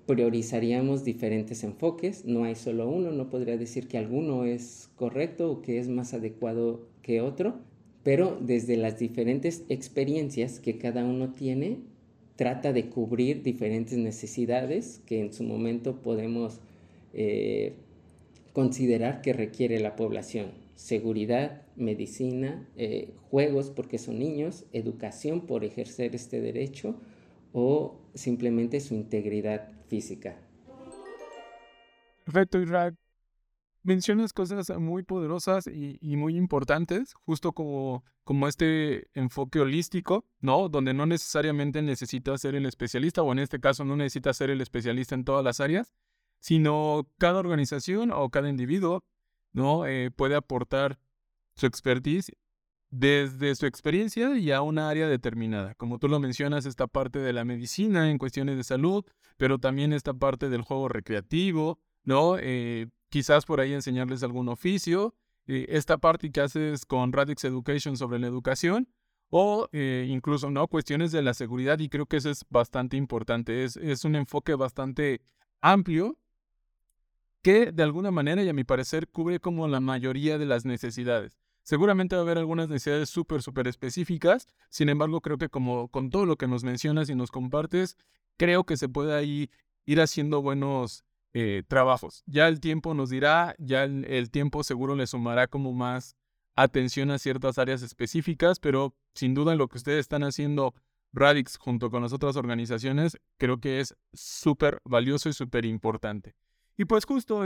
priorizaríamos 0.04 1.02
diferentes 1.02 1.64
enfoques, 1.64 2.26
no 2.26 2.44
hay 2.44 2.54
solo 2.54 2.86
uno, 2.86 3.12
no 3.12 3.30
podría 3.30 3.56
decir 3.56 3.88
que 3.88 3.96
alguno 3.96 4.44
es 4.44 4.90
correcto 4.94 5.50
o 5.50 5.62
que 5.62 5.78
es 5.78 5.88
más 5.88 6.12
adecuado 6.12 6.82
que 7.00 7.22
otro, 7.22 7.54
pero 8.02 8.36
desde 8.38 8.76
las 8.76 8.98
diferentes 8.98 9.64
experiencias 9.70 10.60
que 10.60 10.76
cada 10.76 11.02
uno 11.02 11.32
tiene, 11.32 11.78
trata 12.36 12.74
de 12.74 12.90
cubrir 12.90 13.42
diferentes 13.42 13.96
necesidades 13.96 15.00
que 15.06 15.22
en 15.22 15.32
su 15.32 15.44
momento 15.44 16.02
podemos 16.02 16.60
eh, 17.14 17.72
considerar 18.52 19.22
que 19.22 19.32
requiere 19.32 19.80
la 19.80 19.96
población. 19.96 20.68
Seguridad, 20.80 21.62
medicina, 21.76 22.66
eh, 22.74 23.12
juegos 23.28 23.70
porque 23.70 23.98
son 23.98 24.18
niños, 24.18 24.64
educación 24.72 25.46
por 25.46 25.62
ejercer 25.62 26.14
este 26.14 26.40
derecho 26.40 26.98
o 27.52 28.00
simplemente 28.14 28.80
su 28.80 28.94
integridad 28.94 29.68
física. 29.88 30.40
Perfecto, 32.24 32.60
Irak. 32.60 32.94
Mencionas 33.82 34.32
cosas 34.32 34.70
muy 34.78 35.02
poderosas 35.02 35.66
y, 35.66 36.16
muy 36.16 36.36
importantes, 36.36 37.12
justo 37.14 37.52
como, 37.52 38.04
como 38.24 38.48
este 38.48 39.08
enfoque 39.12 39.60
holístico, 39.60 40.24
¿no? 40.40 40.70
Donde 40.70 40.94
no 40.94 41.04
necesariamente 41.04 41.82
necesitas 41.82 42.40
ser 42.40 42.54
el 42.54 42.64
especialista, 42.64 43.22
o 43.22 43.32
en 43.32 43.38
este 43.38 43.60
caso 43.60 43.84
no 43.84 43.96
necesitas 43.96 44.36
ser 44.36 44.48
el 44.48 44.60
especialista 44.62 45.14
en 45.14 45.24
todas 45.24 45.44
las 45.44 45.60
áreas, 45.60 45.92
sino 46.40 47.06
cada 47.18 47.38
organización 47.38 48.12
o 48.12 48.30
cada 48.30 48.48
individuo, 48.48 49.02
¿no? 49.52 49.86
Eh, 49.86 50.10
puede 50.10 50.34
aportar 50.34 50.98
su 51.54 51.66
expertise 51.66 52.32
desde 52.90 53.54
su 53.54 53.66
experiencia 53.66 54.36
y 54.36 54.50
a 54.50 54.62
una 54.62 54.88
área 54.88 55.08
determinada. 55.08 55.74
Como 55.74 55.98
tú 55.98 56.08
lo 56.08 56.18
mencionas, 56.18 56.66
esta 56.66 56.86
parte 56.86 57.18
de 57.20 57.32
la 57.32 57.44
medicina 57.44 58.10
en 58.10 58.18
cuestiones 58.18 58.56
de 58.56 58.64
salud, 58.64 59.04
pero 59.36 59.58
también 59.58 59.92
esta 59.92 60.12
parte 60.12 60.48
del 60.48 60.62
juego 60.62 60.88
recreativo, 60.88 61.78
¿no? 62.02 62.36
Eh, 62.38 62.88
quizás 63.08 63.44
por 63.44 63.60
ahí 63.60 63.72
enseñarles 63.72 64.22
algún 64.22 64.48
oficio, 64.48 65.14
eh, 65.46 65.66
esta 65.68 65.98
parte 65.98 66.30
que 66.30 66.40
haces 66.40 66.84
con 66.84 67.12
Radix 67.12 67.44
Education 67.44 67.96
sobre 67.96 68.18
la 68.18 68.26
educación, 68.26 68.88
o 69.32 69.68
incluso, 69.72 70.50
¿no? 70.50 70.66
Cuestiones 70.66 71.12
de 71.12 71.22
la 71.22 71.34
seguridad, 71.34 71.78
y 71.78 71.88
creo 71.88 72.06
que 72.06 72.16
eso 72.16 72.30
es 72.30 72.44
bastante 72.50 72.96
importante, 72.96 73.62
es, 73.62 73.76
es 73.76 74.04
un 74.04 74.16
enfoque 74.16 74.56
bastante 74.56 75.20
amplio 75.60 76.19
que 77.42 77.72
de 77.72 77.83
alguna 77.83 78.11
manera 78.11 78.42
y 78.42 78.48
a 78.48 78.53
mi 78.53 78.64
parecer 78.64 79.09
cubre 79.09 79.40
como 79.40 79.68
la 79.68 79.81
mayoría 79.81 80.38
de 80.38 80.46
las 80.46 80.64
necesidades. 80.64 81.38
Seguramente 81.62 82.16
va 82.16 82.22
a 82.22 82.24
haber 82.24 82.38
algunas 82.38 82.68
necesidades 82.68 83.11
súper, 83.11 83.42
súper 83.42 83.68
específicas, 83.68 84.46
sin 84.70 84.88
embargo 84.88 85.20
creo 85.20 85.38
que 85.38 85.48
como 85.48 85.88
con 85.88 86.11
todo 86.11 86.26
lo 86.26 86.37
que 86.37 86.48
nos 86.48 86.64
mencionas 86.64 87.09
y 87.11 87.14
nos 87.14 87.31
compartes, 87.31 87.96
creo 88.37 88.64
que 88.64 88.76
se 88.76 88.88
puede 88.88 89.14
ahí 89.14 89.50
ir 89.87 90.00
haciendo 90.00 90.42
buenos 90.42 91.05
eh, 91.33 91.62
trabajos. 91.68 92.24
Ya 92.26 92.48
el 92.48 92.61
tiempo 92.61 92.94
nos 92.94 93.11
dirá, 93.11 93.55
ya 93.59 93.85
el, 93.85 94.31
tiempo 94.31 94.64
seguro 94.64 94.96
le 94.96 95.07
sumará 95.07 95.46
como 95.46 95.72
más 95.72 96.16
atención 96.57 97.11
a 97.11 97.18
ciertas 97.18 97.59
áreas 97.59 97.83
específicas, 97.83 98.59
pero 98.59 98.94
sin 99.14 99.35
duda 99.35 99.55
lo 99.55 99.68
que 99.68 99.79
ustedes 99.79 100.00
están 100.00 100.24
haciendo 100.24 100.74
Radix 101.12 101.57
junto 101.57 101.90
con 101.90 102.03
las 102.03 102.12
otras 102.12 102.37
organizaciones, 102.37 103.18
creo 103.37 103.61
que 103.61 103.81
es 103.81 103.96
súper 104.12 104.81
valioso 104.85 105.29
y 105.29 105.33
súper 105.33 105.64
importante. 105.64 106.35
Y 106.80 106.86
pues 106.86 107.04
justo, 107.04 107.42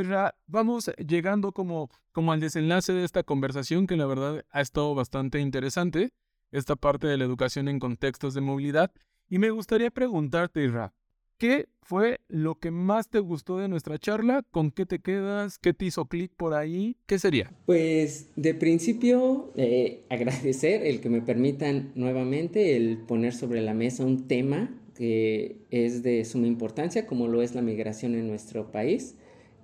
vamos 0.47 0.93
llegando 0.97 1.51
como, 1.51 1.91
como 2.13 2.31
al 2.31 2.39
desenlace 2.39 2.93
de 2.93 3.03
esta 3.03 3.25
conversación 3.25 3.89
que 3.89 3.97
la 3.97 4.07
verdad 4.07 4.45
ha 4.49 4.61
estado 4.61 4.95
bastante 4.95 5.41
interesante, 5.41 6.13
esta 6.53 6.77
parte 6.77 7.09
de 7.09 7.19
la 7.19 7.25
educación 7.25 7.67
en 7.67 7.81
contextos 7.81 8.35
de 8.35 8.43
movilidad. 8.43 8.93
Y 9.29 9.41
me 9.41 9.51
gustaría 9.51 9.91
preguntarte, 9.91 10.65
Isra, 10.65 10.95
¿qué 11.37 11.67
fue 11.83 12.21
lo 12.29 12.61
que 12.61 12.71
más 12.71 13.09
te 13.09 13.19
gustó 13.19 13.59
de 13.59 13.67
nuestra 13.67 13.99
charla? 13.99 14.45
¿Con 14.53 14.71
qué 14.71 14.87
te 14.87 15.01
quedas? 15.01 15.59
¿Qué 15.59 15.75
te 15.75 15.87
hizo 15.87 16.07
clic 16.07 16.31
por 16.37 16.55
ahí? 16.55 16.97
¿Qué 17.07 17.19
sería? 17.19 17.51
Pues 17.67 18.29
de 18.37 18.55
principio 18.55 19.51
eh, 19.57 20.05
agradecer 20.11 20.87
el 20.87 21.01
que 21.01 21.09
me 21.09 21.23
permitan 21.23 21.91
nuevamente 21.97 22.77
el 22.77 22.99
poner 22.99 23.35
sobre 23.35 23.63
la 23.63 23.75
mesa 23.75 24.05
un 24.05 24.29
tema 24.29 24.71
que 24.95 25.57
es 25.73 26.05
de 26.05 26.25
suma 26.25 26.47
importancia, 26.47 27.05
como 27.05 27.27
lo 27.27 27.43
es 27.43 27.57
la 27.57 27.63
migración 27.63 28.15
en 28.15 28.29
nuestro 28.29 28.71
país. 28.71 29.17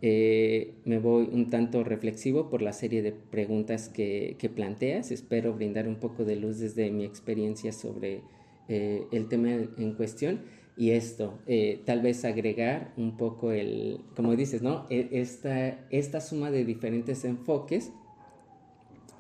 Eh, 0.03 0.73
me 0.87 0.99
voy 0.99 1.29
un 1.31 1.51
tanto 1.51 1.85
reflexivo 1.85 2.49
por 2.49 2.63
la 2.63 2.73
serie 2.73 3.03
de 3.03 3.13
preguntas 3.13 3.89
que, 3.89 4.37
planteas. 4.55 5.11
Espero 5.11 5.55
brindar 5.55 5.89
un 5.89 5.97
poco 5.97 6.25
de 6.25 6.37
luz 6.37 6.59
desde 6.59 6.91
mi 6.91 7.05
experiencia 7.05 7.73
sobre 7.73 8.23
eh, 8.69 9.07
el 9.13 9.29
tema 9.29 9.51
en 9.51 9.93
cuestión. 9.95 10.41
Y 10.77 10.93
esto, 10.93 11.39
eh, 11.47 11.83
tal 11.85 12.01
vez 12.01 12.25
agregar 12.25 12.95
un 12.97 13.19
poco 13.19 13.53
el, 13.53 14.01
como 14.17 14.35
dices, 14.35 14.63
¿no? 14.63 14.87
E, 14.89 15.09
esta, 15.13 15.87
esta 15.91 16.21
suma 16.23 16.51
de 16.51 16.65
diferentes 16.65 17.25
enfoques 17.25 17.93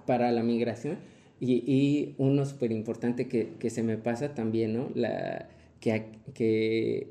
para 0.06 0.32
la 0.32 0.42
migración. 0.42 0.98
Y, 1.42 2.14
uno 2.18 2.44
súper 2.44 2.70
importante 2.70 3.26
que, 3.26 3.54
que, 3.58 3.70
se 3.70 3.82
me 3.82 3.96
pasa 3.96 4.34
también, 4.34 4.74
¿no? 4.74 4.90
La, 4.94 5.48
que, 5.80 6.04
que 6.34 7.08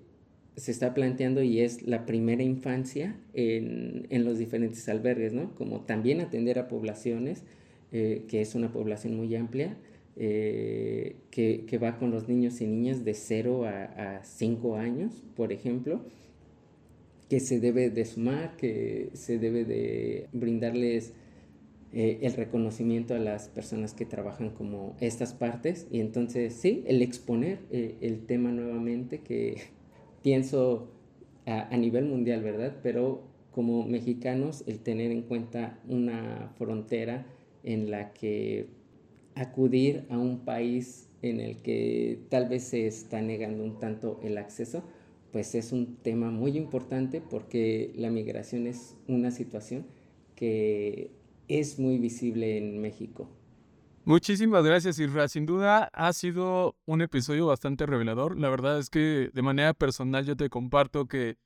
se 0.59 0.71
está 0.71 0.93
planteando 0.93 1.41
y 1.41 1.61
es 1.61 1.83
la 1.83 2.05
primera 2.05 2.43
infancia 2.43 3.15
en, 3.33 4.05
los 4.25 4.37
diferentes 4.37 4.89
albergues, 4.89 5.31
¿no? 5.31 5.55
Como 5.55 5.81
también 5.81 6.19
atender 6.19 6.59
a 6.59 6.67
poblaciones, 6.67 7.43
eh, 7.93 8.25
que 8.27 8.41
es 8.41 8.55
una 8.55 8.71
población 8.73 9.15
muy 9.15 9.33
amplia, 9.35 9.77
eh, 10.17 11.15
que, 11.31 11.79
va 11.81 11.97
con 11.97 12.11
los 12.11 12.27
niños 12.27 12.59
y 12.59 12.67
niñas 12.67 13.05
de 13.05 13.13
0 13.13 13.65
a, 13.65 14.21
5 14.23 14.75
años, 14.75 15.23
por 15.37 15.53
ejemplo, 15.53 16.01
que 17.29 17.39
se 17.39 17.61
debe 17.61 17.89
de 17.89 18.03
sumar, 18.03 18.57
que 18.57 19.11
se 19.13 19.39
debe 19.39 19.63
de 19.63 20.27
brindarles 20.33 21.13
eh, 21.93 22.19
el 22.21 22.33
reconocimiento 22.33 23.15
a 23.15 23.19
las 23.19 23.47
personas 23.47 23.93
que 23.93 24.05
trabajan 24.05 24.49
como 24.49 24.97
estas 24.99 25.33
partes 25.33 25.87
y 25.89 26.01
entonces 26.01 26.53
sí, 26.53 26.83
el 26.85 27.01
exponer 27.01 27.59
el 27.71 28.25
tema 28.25 28.51
nuevamente 28.51 29.19
que 29.21 29.78
pienso 30.21 30.91
a, 31.45 31.75
nivel 31.77 32.05
mundial, 32.05 32.43
¿verdad? 32.43 32.77
Pero 32.83 33.23
como 33.51 33.85
mexicanos, 33.85 34.63
el 34.67 34.79
tener 34.79 35.11
en 35.11 35.23
cuenta 35.23 35.79
una 35.87 36.51
frontera 36.57 37.25
en 37.63 37.89
la 37.89 38.13
que 38.13 38.67
acudir 39.35 40.05
a 40.09 40.17
un 40.17 40.39
país 40.39 41.09
en 41.21 41.39
el 41.39 41.57
que 41.61 42.19
tal 42.29 42.47
vez 42.47 42.63
se 42.63 42.87
está 42.87 43.21
negando 43.21 43.63
un 43.63 43.79
tanto 43.79 44.19
el 44.23 44.37
acceso, 44.37 44.83
pues 45.31 45.55
es 45.55 45.71
un 45.71 45.97
tema 45.97 46.31
muy 46.31 46.57
importante 46.57 47.21
porque 47.21 47.91
la 47.95 48.09
migración 48.09 48.67
es 48.67 48.95
una 49.07 49.31
situación 49.31 49.85
que 50.35 51.11
es 51.47 51.79
muy 51.79 51.97
visible 51.97 52.57
en 52.57 52.79
México. 52.79 53.27
Muchísimas 54.09 54.65
gracias, 54.65 54.97
Isra. 54.97 55.27
Sin 55.27 55.45
duda 55.45 55.91
ha 55.93 56.11
sido 56.13 56.75
un 56.87 57.03
episodio 57.03 57.45
bastante 57.45 57.85
revelador. 57.85 58.39
La 58.39 58.49
verdad 58.49 58.79
es 58.79 58.89
que 58.89 59.29
de 59.31 59.41
manera 59.43 59.75
personal 59.75 60.25
yo 60.25 60.35
te 60.35 60.49
comparto 60.49 61.05
que 61.05 61.37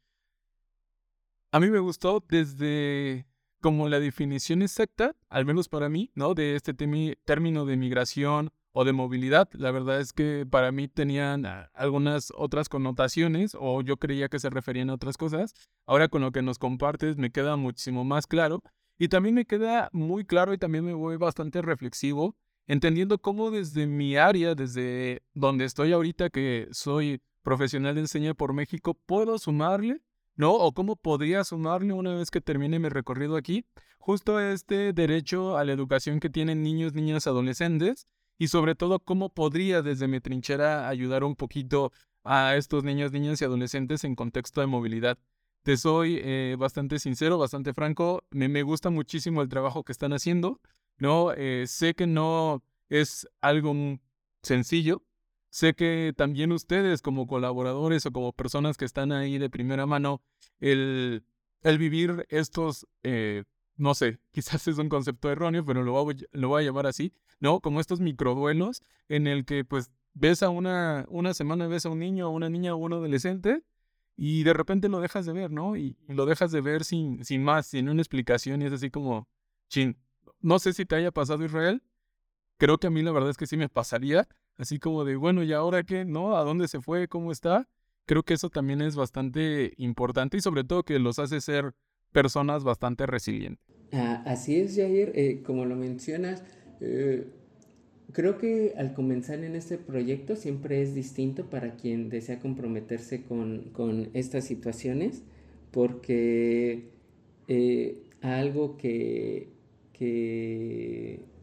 a 1.52 1.60
mí 1.60 1.70
me 1.70 1.80
gustó 1.80 2.24
desde 2.26 3.28
como 3.60 3.90
la 3.90 4.00
definición 4.00 4.62
exacta, 4.62 5.14
al 5.28 5.44
menos 5.46 5.68
para 5.68 5.90
mí, 5.90 6.10
¿no? 6.16 6.36
De 6.36 6.56
este 6.56 6.74
término 6.74 7.66
de 7.66 7.76
migración 7.76 8.50
o 8.72 8.86
de 8.86 8.94
movilidad. 8.94 9.50
La 9.56 9.72
verdad 9.72 10.00
es 10.00 10.14
que 10.14 10.46
para 10.50 10.72
mí 10.72 10.88
tenían 10.88 11.46
ah, 11.46 11.70
algunas 11.74 12.32
otras 12.34 12.70
connotaciones 12.70 13.58
o 13.60 13.82
yo 13.82 13.98
creía 13.98 14.30
que 14.30 14.40
se 14.40 14.50
referían 14.50 14.90
a 14.90 14.94
otras 14.94 15.18
cosas. 15.18 15.54
Ahora 15.86 16.08
con 16.08 16.22
lo 16.22 16.32
que 16.32 16.42
nos 16.42 16.60
compartes 16.60 17.18
me 17.18 17.30
queda 17.30 17.58
muchísimo 17.58 18.06
más 18.06 18.26
claro. 18.26 18.64
Y 18.98 19.10
también 19.10 19.36
me 19.36 19.44
queda 19.44 19.90
muy 19.92 20.24
claro 20.24 20.54
y 20.54 20.58
también 20.58 20.86
me 20.86 20.94
voy 20.94 21.18
bastante 21.18 21.62
reflexivo 21.62 22.38
entendiendo 22.68 23.20
cómo 23.20 23.52
desde 23.52 23.88
mi 23.88 24.16
área, 24.16 24.56
desde 24.56 25.24
donde 25.34 25.66
estoy 25.66 25.92
ahorita, 25.92 26.30
que 26.30 26.68
soy 26.72 27.22
profesional 27.42 27.96
de 27.96 28.02
enseña 28.02 28.34
por 28.34 28.54
México, 28.54 28.94
puedo 29.06 29.38
sumarle, 29.38 30.02
¿no? 30.36 30.54
O 30.54 30.74
cómo 30.74 30.96
podría 30.96 31.44
sumarle 31.44 31.94
una 31.94 32.16
vez 32.16 32.32
que 32.32 32.42
termine 32.42 32.80
mi 32.80 32.90
recorrido 32.90 33.36
aquí, 33.36 33.66
justo 33.98 34.40
este 34.40 34.94
derecho 34.94 35.58
a 35.58 35.64
la 35.64 35.74
educación 35.74 36.20
que 36.20 36.30
tienen 36.30 36.64
niños, 36.64 36.94
niñas, 36.94 37.28
adolescentes, 37.28 38.08
y 38.38 38.48
sobre 38.48 38.76
todo 38.76 39.00
cómo 39.00 39.30
podría 39.30 39.82
desde 39.82 40.08
mi 40.08 40.20
trinchera 40.20 40.90
ayudar 40.90 41.24
un 41.24 41.36
poquito 41.36 41.92
a 42.24 42.56
estos 42.56 42.84
niños, 42.84 43.12
niñas 43.12 43.42
y 43.42 43.46
adolescentes 43.46 44.04
en 44.04 44.16
contexto 44.16 44.62
de 44.62 44.68
movilidad. 44.68 45.18
Te 45.64 45.78
soy 45.78 46.20
eh, 46.22 46.56
bastante 46.58 47.00
sincero, 47.00 47.38
bastante 47.38 47.74
franco, 47.74 48.24
me, 48.32 48.50
me 48.50 48.64
gusta 48.64 48.90
muchísimo 48.90 49.42
el 49.42 49.50
trabajo 49.50 49.84
que 49.84 49.92
están 49.92 50.12
haciendo. 50.14 50.60
¿No? 50.98 51.32
Eh, 51.34 51.66
sé 51.68 51.94
que 51.94 52.08
no 52.08 52.64
es 52.90 53.28
algo 53.42 53.74
sencillo. 54.42 55.04
Sé 55.50 55.76
que 55.76 56.14
también 56.18 56.52
ustedes 56.52 57.02
como 57.02 57.28
colaboradores 57.28 58.06
o 58.06 58.12
como 58.12 58.34
personas 58.34 58.78
que 58.78 58.86
están 58.86 59.12
ahí 59.12 59.38
de 59.38 59.50
primera 59.50 59.86
mano, 59.86 60.22
el, 60.60 61.24
el 61.62 61.78
vivir 61.78 62.26
estos, 62.30 62.88
eh, 63.04 63.44
no 63.78 63.94
sé, 63.94 64.20
quizás 64.32 64.68
es 64.68 64.78
un 64.78 64.90
concepto 64.90 65.30
erróneo, 65.30 65.64
pero 65.66 65.84
lo 65.84 65.92
voy, 65.92 66.28
lo 66.32 66.48
voy 66.50 66.64
a 66.64 66.66
llamar 66.66 66.88
así, 66.88 67.14
¿no? 67.40 67.60
Como 67.60 67.80
estos 67.80 68.00
microduelos 68.00 68.82
en 69.10 69.28
el 69.28 69.46
que 69.46 69.64
pues 69.64 69.92
ves 70.14 70.44
a 70.44 70.50
una, 70.50 71.06
una 71.10 71.34
semana, 71.34 71.68
ves 71.68 71.86
a 71.86 71.90
un 71.90 72.00
niño, 72.00 72.28
a 72.28 72.30
una 72.30 72.50
niña 72.50 72.74
o 72.76 72.78
un 72.78 72.94
adolescente 72.94 73.64
y 74.16 74.44
de 74.44 74.54
repente 74.54 74.90
lo 74.90 75.00
dejas 75.00 75.26
de 75.26 75.34
ver, 75.34 75.52
¿no? 75.52 75.76
Y, 75.76 75.98
lo 76.08 76.26
dejas 76.26 76.52
de 76.52 76.62
ver 76.62 76.84
sin, 76.84 77.24
sin 77.24 77.44
más, 77.44 77.68
sin 77.68 77.90
una 77.90 78.02
explicación 78.02 78.62
y 78.62 78.66
es 78.66 78.74
así 78.74 78.90
como, 78.90 79.28
chin, 79.70 79.98
no 80.44 80.60
sé 80.60 80.74
si 80.74 80.86
te 80.86 80.96
haya 80.96 81.12
pasado 81.12 81.44
Israel. 81.44 81.82
Creo 82.58 82.78
que 82.78 82.88
a 82.88 82.92
mí 82.92 83.02
la 83.02 83.12
verdad 83.12 83.32
es 83.32 83.38
que 83.38 83.48
sí 83.48 83.58
me 83.58 83.70
pasaría. 83.70 84.28
Así 84.58 84.78
como 84.78 85.04
de, 85.04 85.16
bueno, 85.16 85.42
¿y 85.42 85.52
ahora 85.54 85.84
qué? 85.84 86.06
¿No? 86.06 86.38
¿A 86.38 86.44
dónde 86.44 86.68
se 86.68 86.80
fue? 86.80 87.08
¿Cómo 87.08 87.32
está? 87.32 87.68
Creo 88.06 88.24
que 88.24 88.36
eso 88.36 88.50
también 88.50 88.82
es 88.82 88.96
bastante 88.96 89.74
importante 89.78 90.38
y 90.38 90.42
sobre 90.42 90.64
todo 90.64 90.84
que 90.84 91.00
los 91.00 91.18
hace 91.18 91.42
ser 91.42 91.74
personas 92.12 92.64
bastante 92.64 93.06
resilientes. 93.06 93.66
Ah, 93.92 94.22
así 94.26 94.58
es, 94.58 94.76
Jair, 94.76 95.12
eh, 95.16 95.42
como 95.46 95.66
lo 95.66 95.76
mencionas, 95.76 96.44
eh, 96.82 97.26
creo 98.12 98.38
que 98.38 98.74
al 98.78 98.94
comenzar 98.94 99.44
en 99.44 99.56
este 99.56 99.78
proyecto 99.78 100.36
siempre 100.36 100.82
es 100.82 100.94
distinto 100.94 101.50
para 101.50 101.76
quien 101.76 102.10
desea 102.10 102.40
comprometerse 102.40 103.24
con, 103.24 104.10
estas 104.14 104.46
situaciones, 104.46 105.24
porque 105.72 106.90
eh, 107.48 108.04
algo 108.22 108.78
que, 108.78 109.50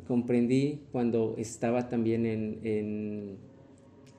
comprendí 0.06 0.80
cuando 0.92 1.34
estaba 1.38 1.88
también 1.88 2.26
en, 2.26 2.60
en 2.64 3.38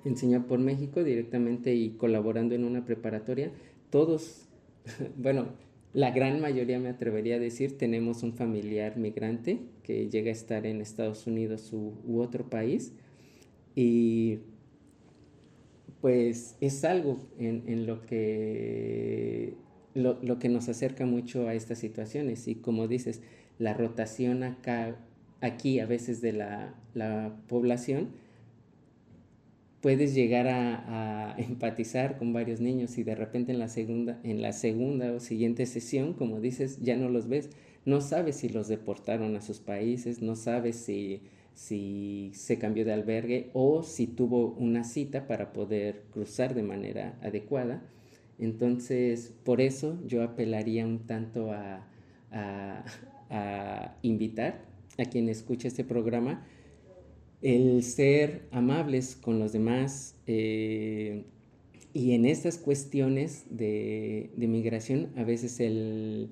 Enseñar 0.03 0.47
por 0.47 0.57
México 0.57 1.03
directamente 1.03 1.75
y 1.75 1.91
colaborando 1.91 2.55
en 2.55 2.63
una 2.63 2.85
preparatoria, 2.85 3.51
todos, 3.91 4.47
bueno, 5.17 5.49
la 5.93 6.09
gran 6.09 6.39
mayoría 6.39 6.79
me 6.79 6.89
atrevería 6.89 7.35
a 7.35 7.39
decir, 7.39 7.77
tenemos 7.77 8.23
un 8.23 8.33
familiar 8.33 8.97
migrante 8.97 9.59
que 9.83 10.09
llega 10.09 10.29
a 10.29 10.31
estar 10.31 10.65
en 10.65 10.81
Estados 10.81 11.27
Unidos 11.27 11.71
u, 11.73 12.19
otro 12.19 12.49
país. 12.49 12.93
Y 13.75 14.39
pues 15.99 16.55
es 16.61 16.83
algo 16.83 17.19
en, 17.37 17.85
lo 17.85 18.01
que 18.01 19.53
lo, 19.93 20.39
que 20.39 20.49
nos 20.49 20.67
acerca 20.67 21.05
mucho 21.05 21.47
a 21.47 21.53
estas 21.53 21.77
situaciones. 21.77 22.47
Y 22.47 22.55
como 22.55 22.87
dices, 22.87 23.21
la 23.62 23.76
rotación 23.76 24.41
acá, 24.41 24.95
aquí 25.39 25.80
a 25.80 25.86
veces 25.86 26.19
de 26.19 26.34
la, 26.34 26.74
la 26.95 27.32
población 27.47 28.10
puedes 29.82 30.15
llegar 30.15 30.47
a, 30.47 31.36
empatizar 31.38 32.17
con 32.17 32.34
varios 32.34 32.60
niños 32.60 32.97
y 32.97 33.04
de 33.04 33.13
repente 33.13 33.52
en 33.52 33.60
la 33.60 33.67
segunda, 33.67 34.19
en 34.24 34.41
la 34.41 34.52
segunda 34.52 35.13
o 35.13 35.19
siguiente 35.19 35.67
sesión, 35.67 36.13
como 36.13 36.41
dices, 36.41 36.80
ya 36.82 36.97
no 36.97 37.08
los 37.08 37.28
ves. 37.28 37.52
No 37.86 38.02
sabes 38.02 38.38
si 38.38 38.50
los 38.50 38.67
deportaron 38.67 39.36
a 39.36 39.41
sus 39.41 39.60
países, 39.60 40.24
no 40.24 40.36
sabes 40.36 40.76
si, 40.78 41.21
si 41.54 42.32
se 42.34 42.58
cambió 42.58 42.84
de 42.84 42.93
albergue 42.93 43.52
o 43.54 43.84
si 43.84 44.08
tuvo 44.08 44.56
una 44.58 44.84
cita 44.84 45.28
para 45.28 45.54
poder 45.54 46.04
cruzar 46.12 46.56
de 46.56 46.63
manera 46.63 47.19
adecuada. 47.21 47.84
Entonces, 48.39 49.34
por 49.43 49.62
eso 49.62 50.00
yo 50.08 50.24
apelaría 50.24 50.86
un 50.86 51.06
tanto 51.06 51.52
a, 51.52 51.88
a, 52.32 52.84
a 53.31 53.97
invitar 54.03 54.65
a 54.97 55.05
quien 55.05 55.29
escuche 55.29 55.67
este 55.67 55.83
programa 55.83 56.45
el 57.41 57.83
ser 57.83 58.43
amables 58.51 59.15
con 59.15 59.39
los 59.39 59.51
demás 59.51 60.15
eh, 60.27 61.23
y 61.93 62.13
en 62.13 62.25
estas 62.25 62.57
cuestiones 62.57 63.45
de, 63.49 64.29
migración 64.37 65.09
a 65.17 65.23
veces 65.23 65.59
el, 65.59 66.29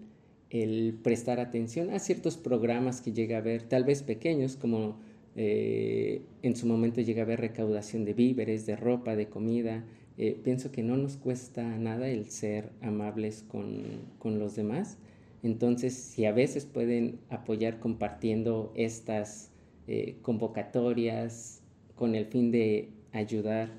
prestar 1.04 1.40
atención 1.40 1.90
a 1.90 2.00
ciertos 2.00 2.38
programas 2.38 3.02
que 3.02 3.12
llega 3.12 3.38
a 3.38 3.40
haber, 3.40 3.64
tal 3.64 3.84
vez 3.84 4.04
pequeños, 4.04 4.56
como 4.56 5.00
eh, 5.36 6.22
en 6.44 6.56
su 6.56 6.66
momento 6.66 7.02
llega 7.02 7.22
a 7.22 7.26
haber 7.26 7.42
recaudación 7.42 8.06
de 8.06 8.14
víveres, 8.14 8.66
de 8.66 8.76
ropa, 8.76 9.16
de 9.16 9.28
comida. 9.28 9.86
Eh, 10.18 10.40
pienso 10.44 10.72
que 10.72 10.84
no 10.84 10.98
nos 10.98 11.18
cuesta 11.18 11.64
nada 11.78 12.10
el 12.10 12.30
ser 12.30 12.72
amables 12.82 13.44
con, 13.48 13.84
con 14.18 14.40
los 14.40 14.56
demás. 14.56 14.98
Entonces, 15.44 15.94
si 15.94 16.26
a 16.26 16.32
veces 16.32 16.66
pueden 16.66 17.20
apoyar 17.30 17.80
compartiendo 17.80 18.74
estas 18.76 19.52
eh, 19.88 20.18
convocatorias 20.22 21.62
con 21.96 22.16
el 22.16 22.26
fin 22.26 22.52
de 22.52 22.90
ayudar 23.12 23.72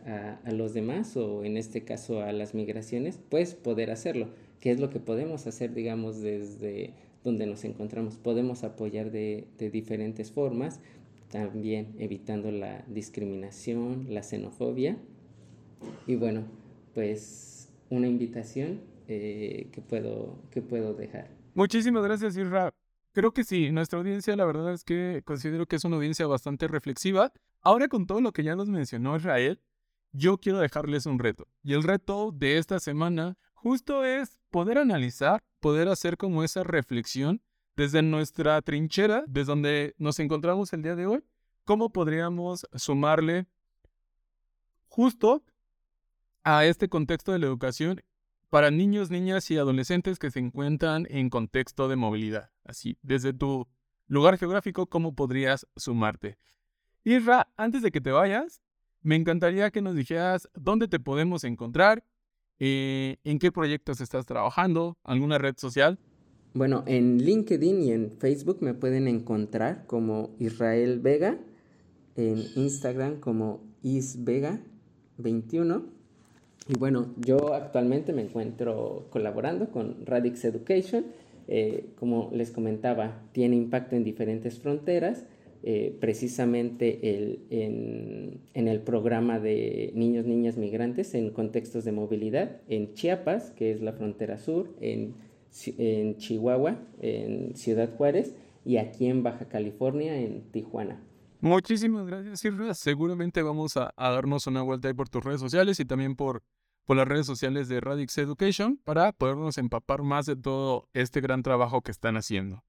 a, 0.45 0.53
los 0.53 0.75
demás 0.75 1.17
o 1.17 1.45
en 1.45 1.57
este 1.57 1.85
caso 1.85 2.23
a 2.23 2.33
las 2.33 2.55
migraciones, 2.55 3.21
pues 3.29 3.55
poder 3.55 3.91
hacerlo. 3.91 4.29
¿Qué 4.61 4.71
es 4.71 4.81
lo 4.81 4.91
que 4.91 5.01
podemos 5.01 5.47
hacer, 5.47 5.73
digamos, 5.73 6.21
desde 6.21 6.93
donde 7.25 7.47
nos 7.47 7.65
encontramos? 7.65 8.17
Podemos 8.17 8.65
apoyar 8.65 9.11
de, 9.11 9.47
diferentes 9.59 10.33
formas, 10.33 10.81
también 11.31 11.95
evitando 11.99 12.51
la 12.51 12.85
discriminación, 12.89 14.07
la 14.11 14.23
xenofobia. 14.23 14.99
Y 16.07 16.17
bueno, 16.17 16.45
pues 16.95 17.69
una 17.89 18.09
invitación 18.09 18.81
eh, 19.09 19.69
que, 19.73 19.81
puedo, 19.81 20.39
que 20.51 20.61
puedo 20.61 20.95
dejar. 20.95 21.40
Muchísimas 21.61 22.03
gracias, 22.03 22.39
Isra. 22.39 22.73
Creo 23.13 23.35
que 23.35 23.45
sí, 23.45 23.71
nuestra 23.71 23.99
audiencia 23.99 24.35
la 24.35 24.47
verdad 24.47 24.73
es 24.73 24.83
que 24.83 25.21
considero 25.27 25.67
que 25.67 25.77
es 25.77 25.85
una 25.85 25.97
audiencia 25.97 26.27
bastante 26.27 26.67
reflexiva. 26.69 27.35
Ahora 27.61 27.87
con 27.87 28.07
todo 28.07 28.23
lo 28.23 28.33
que 28.33 28.43
ya 28.43 28.57
nos 28.57 28.71
mencionó 28.71 29.15
Israel, 29.15 29.61
yo 30.11 30.39
quiero 30.39 30.59
dejarles 30.59 31.05
un 31.05 31.19
reto. 31.19 31.47
Y 31.63 31.75
el 31.75 31.83
reto 31.83 32.33
de 32.33 32.57
esta 32.57 32.81
semana 32.81 33.37
justo 33.53 34.07
es 34.07 34.39
poder 34.49 34.79
analizar, 34.79 35.43
poder 35.61 35.89
hacer 35.89 36.17
como 36.17 36.45
esa 36.45 36.63
reflexión 36.63 37.43
desde 37.77 38.01
nuestra 38.01 38.63
trinchera, 38.63 39.25
desde 39.27 39.51
donde 39.51 39.95
nos 39.99 40.19
encontramos 40.19 40.73
el 40.73 40.81
día 40.81 40.97
de 40.97 41.05
hoy, 41.05 41.23
cómo 41.67 41.91
podríamos 41.91 42.67
sumarle 42.75 43.45
justo 44.89 45.45
a 46.43 46.65
este 46.65 46.89
contexto 46.89 47.33
de 47.33 47.39
la 47.41 47.49
educación 47.49 48.01
para 48.51 48.73
niños, 48.73 49.11
niñas 49.11 49.51
y 49.51 49.57
adolescentes 49.57 50.19
que 50.19 50.31
se 50.31 50.41
encuentran 50.41 51.07
en 51.09 51.31
contexto 51.31 51.89
de 51.89 51.97
movilidad. 51.97 52.51
Así, 52.65 52.99
desde 53.01 53.33
tu 53.33 53.67
lugar 54.09 54.37
geográfico, 54.37 54.85
¿cómo 54.87 55.15
podrías 55.15 55.67
sumarte? 55.77 56.37
Irra, 57.05 57.49
antes 57.57 57.83
de 57.83 57.93
que 57.93 58.01
te 58.01 58.11
vayas, 58.11 58.61
me 59.03 59.15
encantaría 59.15 59.71
que 59.71 59.81
nos 59.81 59.95
dijeras 59.95 60.49
dónde 60.55 60.89
te 60.89 60.99
podemos 60.99 61.45
encontrar, 61.45 62.03
eh, 62.59 63.19
en 63.25 63.39
qué 63.39 63.53
proyectos 63.53 64.01
estás 64.03 64.27
trabajando, 64.27 64.99
alguna 65.05 65.39
red 65.39 65.55
social. 65.57 65.99
Bueno, 66.53 66.83
en 66.87 67.19
LinkedIn 67.19 67.83
y 67.83 67.93
en 67.93 68.19
Facebook 68.19 68.59
me 68.61 68.75
pueden 68.75 69.07
encontrar 69.07 69.87
como 69.87 70.35
Israel 70.41 70.99
Vega, 70.99 71.39
en 72.17 72.43
Instagram 72.57 73.21
como 73.21 73.63
isvega21 73.85 76.00
y 76.69 76.79
bueno, 76.79 77.15
yo 77.19 77.55
actualmente 77.55 78.13
me 78.13 78.23
encuentro 78.23 79.07
colaborando 79.11 79.71
con 79.71 80.07
Radix 80.07 80.45
Education. 80.45 81.07
Eh, 81.49 81.87
como 81.97 82.31
les 82.33 82.53
comentaba, 82.53 83.23
tiene 83.33 83.57
impacto 83.57 83.97
en 83.97 84.05
diferentes 84.05 84.59
fronteras. 84.61 85.25
Eh, 85.63 85.95
precisamente 86.01 87.17
el, 87.17 87.41
en, 87.51 88.69
el 88.69 88.81
programa 88.81 89.39
de 89.39 89.91
niños, 89.95 90.25
niñas 90.25 90.57
migrantes 90.57 91.15
en 91.15 91.31
contextos 91.31 91.85
de 91.85 91.93
movilidad 91.93 92.63
en 92.69 92.95
Chiapas, 92.95 93.51
que 93.51 93.73
es 93.73 93.83
la 93.83 93.93
frontera 93.93 94.39
sur, 94.39 94.71
en, 94.81 95.15
en 95.77 96.17
Chihuahua, 96.17 96.79
en 97.03 97.57
Ciudad 97.57 97.91
Juárez, 97.95 98.35
y 98.65 98.79
aquí 98.79 99.07
en 99.07 99.23
Baja 99.23 99.47
California, 99.47 100.19
en 100.19 100.43
Tijuana. 100.51 101.03
Muchísimas 101.41 102.07
gracias, 102.07 102.41
Silvia. 102.41 102.75
Seguramente 102.75 103.43
vamos 103.43 103.77
a, 103.77 103.93
darnos 103.97 104.47
una 104.47 104.63
vuelta 104.63 104.89
ahí 104.89 104.95
por 104.95 105.09
tus 105.09 105.25
redes 105.25 105.41
sociales 105.41 105.81
y 105.81 105.85
también 105.85 106.17
por 106.17 106.43
las 106.89 107.09
redes 107.09 107.27
sociales 107.27 107.69
de 107.69 107.81
Radix 107.81 108.19
Education 108.19 108.79
para 108.85 109.13
podernos 109.13 109.59
empapar 109.59 110.03
más 110.03 110.27
de 110.27 110.37
todo 110.37 110.89
este 110.93 111.21
gran 111.21 111.43
trabajo 111.43 111.83
que 111.83 111.91
están 111.91 112.17
haciendo. 112.17 112.65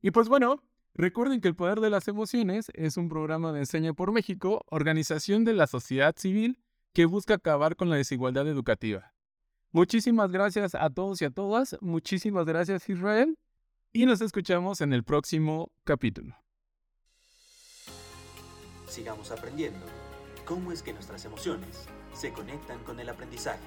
Y 0.00 0.10
pues 0.10 0.28
bueno, 0.28 0.62
recuerden 0.94 1.40
que 1.40 1.48
El 1.48 1.54
Poder 1.54 1.80
de 1.80 1.90
las 1.90 2.08
Emociones 2.08 2.70
es 2.74 2.96
un 2.96 3.08
programa 3.08 3.52
de 3.52 3.60
Enseña 3.60 3.94
por 3.94 4.12
México, 4.12 4.64
organización 4.68 5.44
de 5.44 5.54
la 5.54 5.66
sociedad 5.66 6.14
civil 6.16 6.58
que 6.92 7.06
busca 7.06 7.34
acabar 7.34 7.76
con 7.76 7.88
la 7.88 7.96
desigualdad 7.96 8.48
educativa. 8.48 9.14
Muchísimas 9.70 10.30
gracias 10.30 10.74
a 10.74 10.90
todos 10.90 11.22
y 11.22 11.24
a 11.24 11.30
todas, 11.30 11.76
muchísimas 11.80 12.44
gracias 12.44 12.88
Israel 12.88 13.38
y 13.92 14.04
nos 14.06 14.20
escuchamos 14.20 14.80
en 14.80 14.92
el 14.92 15.04
próximo 15.04 15.72
capítulo. 15.84 16.41
Sigamos 18.92 19.30
aprendiendo 19.30 19.86
cómo 20.44 20.70
es 20.70 20.82
que 20.82 20.92
nuestras 20.92 21.24
emociones 21.24 21.86
se 22.12 22.30
conectan 22.30 22.78
con 22.84 23.00
el 23.00 23.08
aprendizaje. 23.08 23.64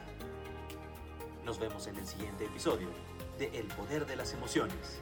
Nos 1.43 1.57
vemos 1.57 1.87
en 1.87 1.95
el 1.95 2.05
siguiente 2.05 2.45
episodio 2.45 2.89
de 3.39 3.47
El 3.57 3.65
Poder 3.65 4.05
de 4.05 4.17
las 4.17 4.33
Emociones. 4.33 4.99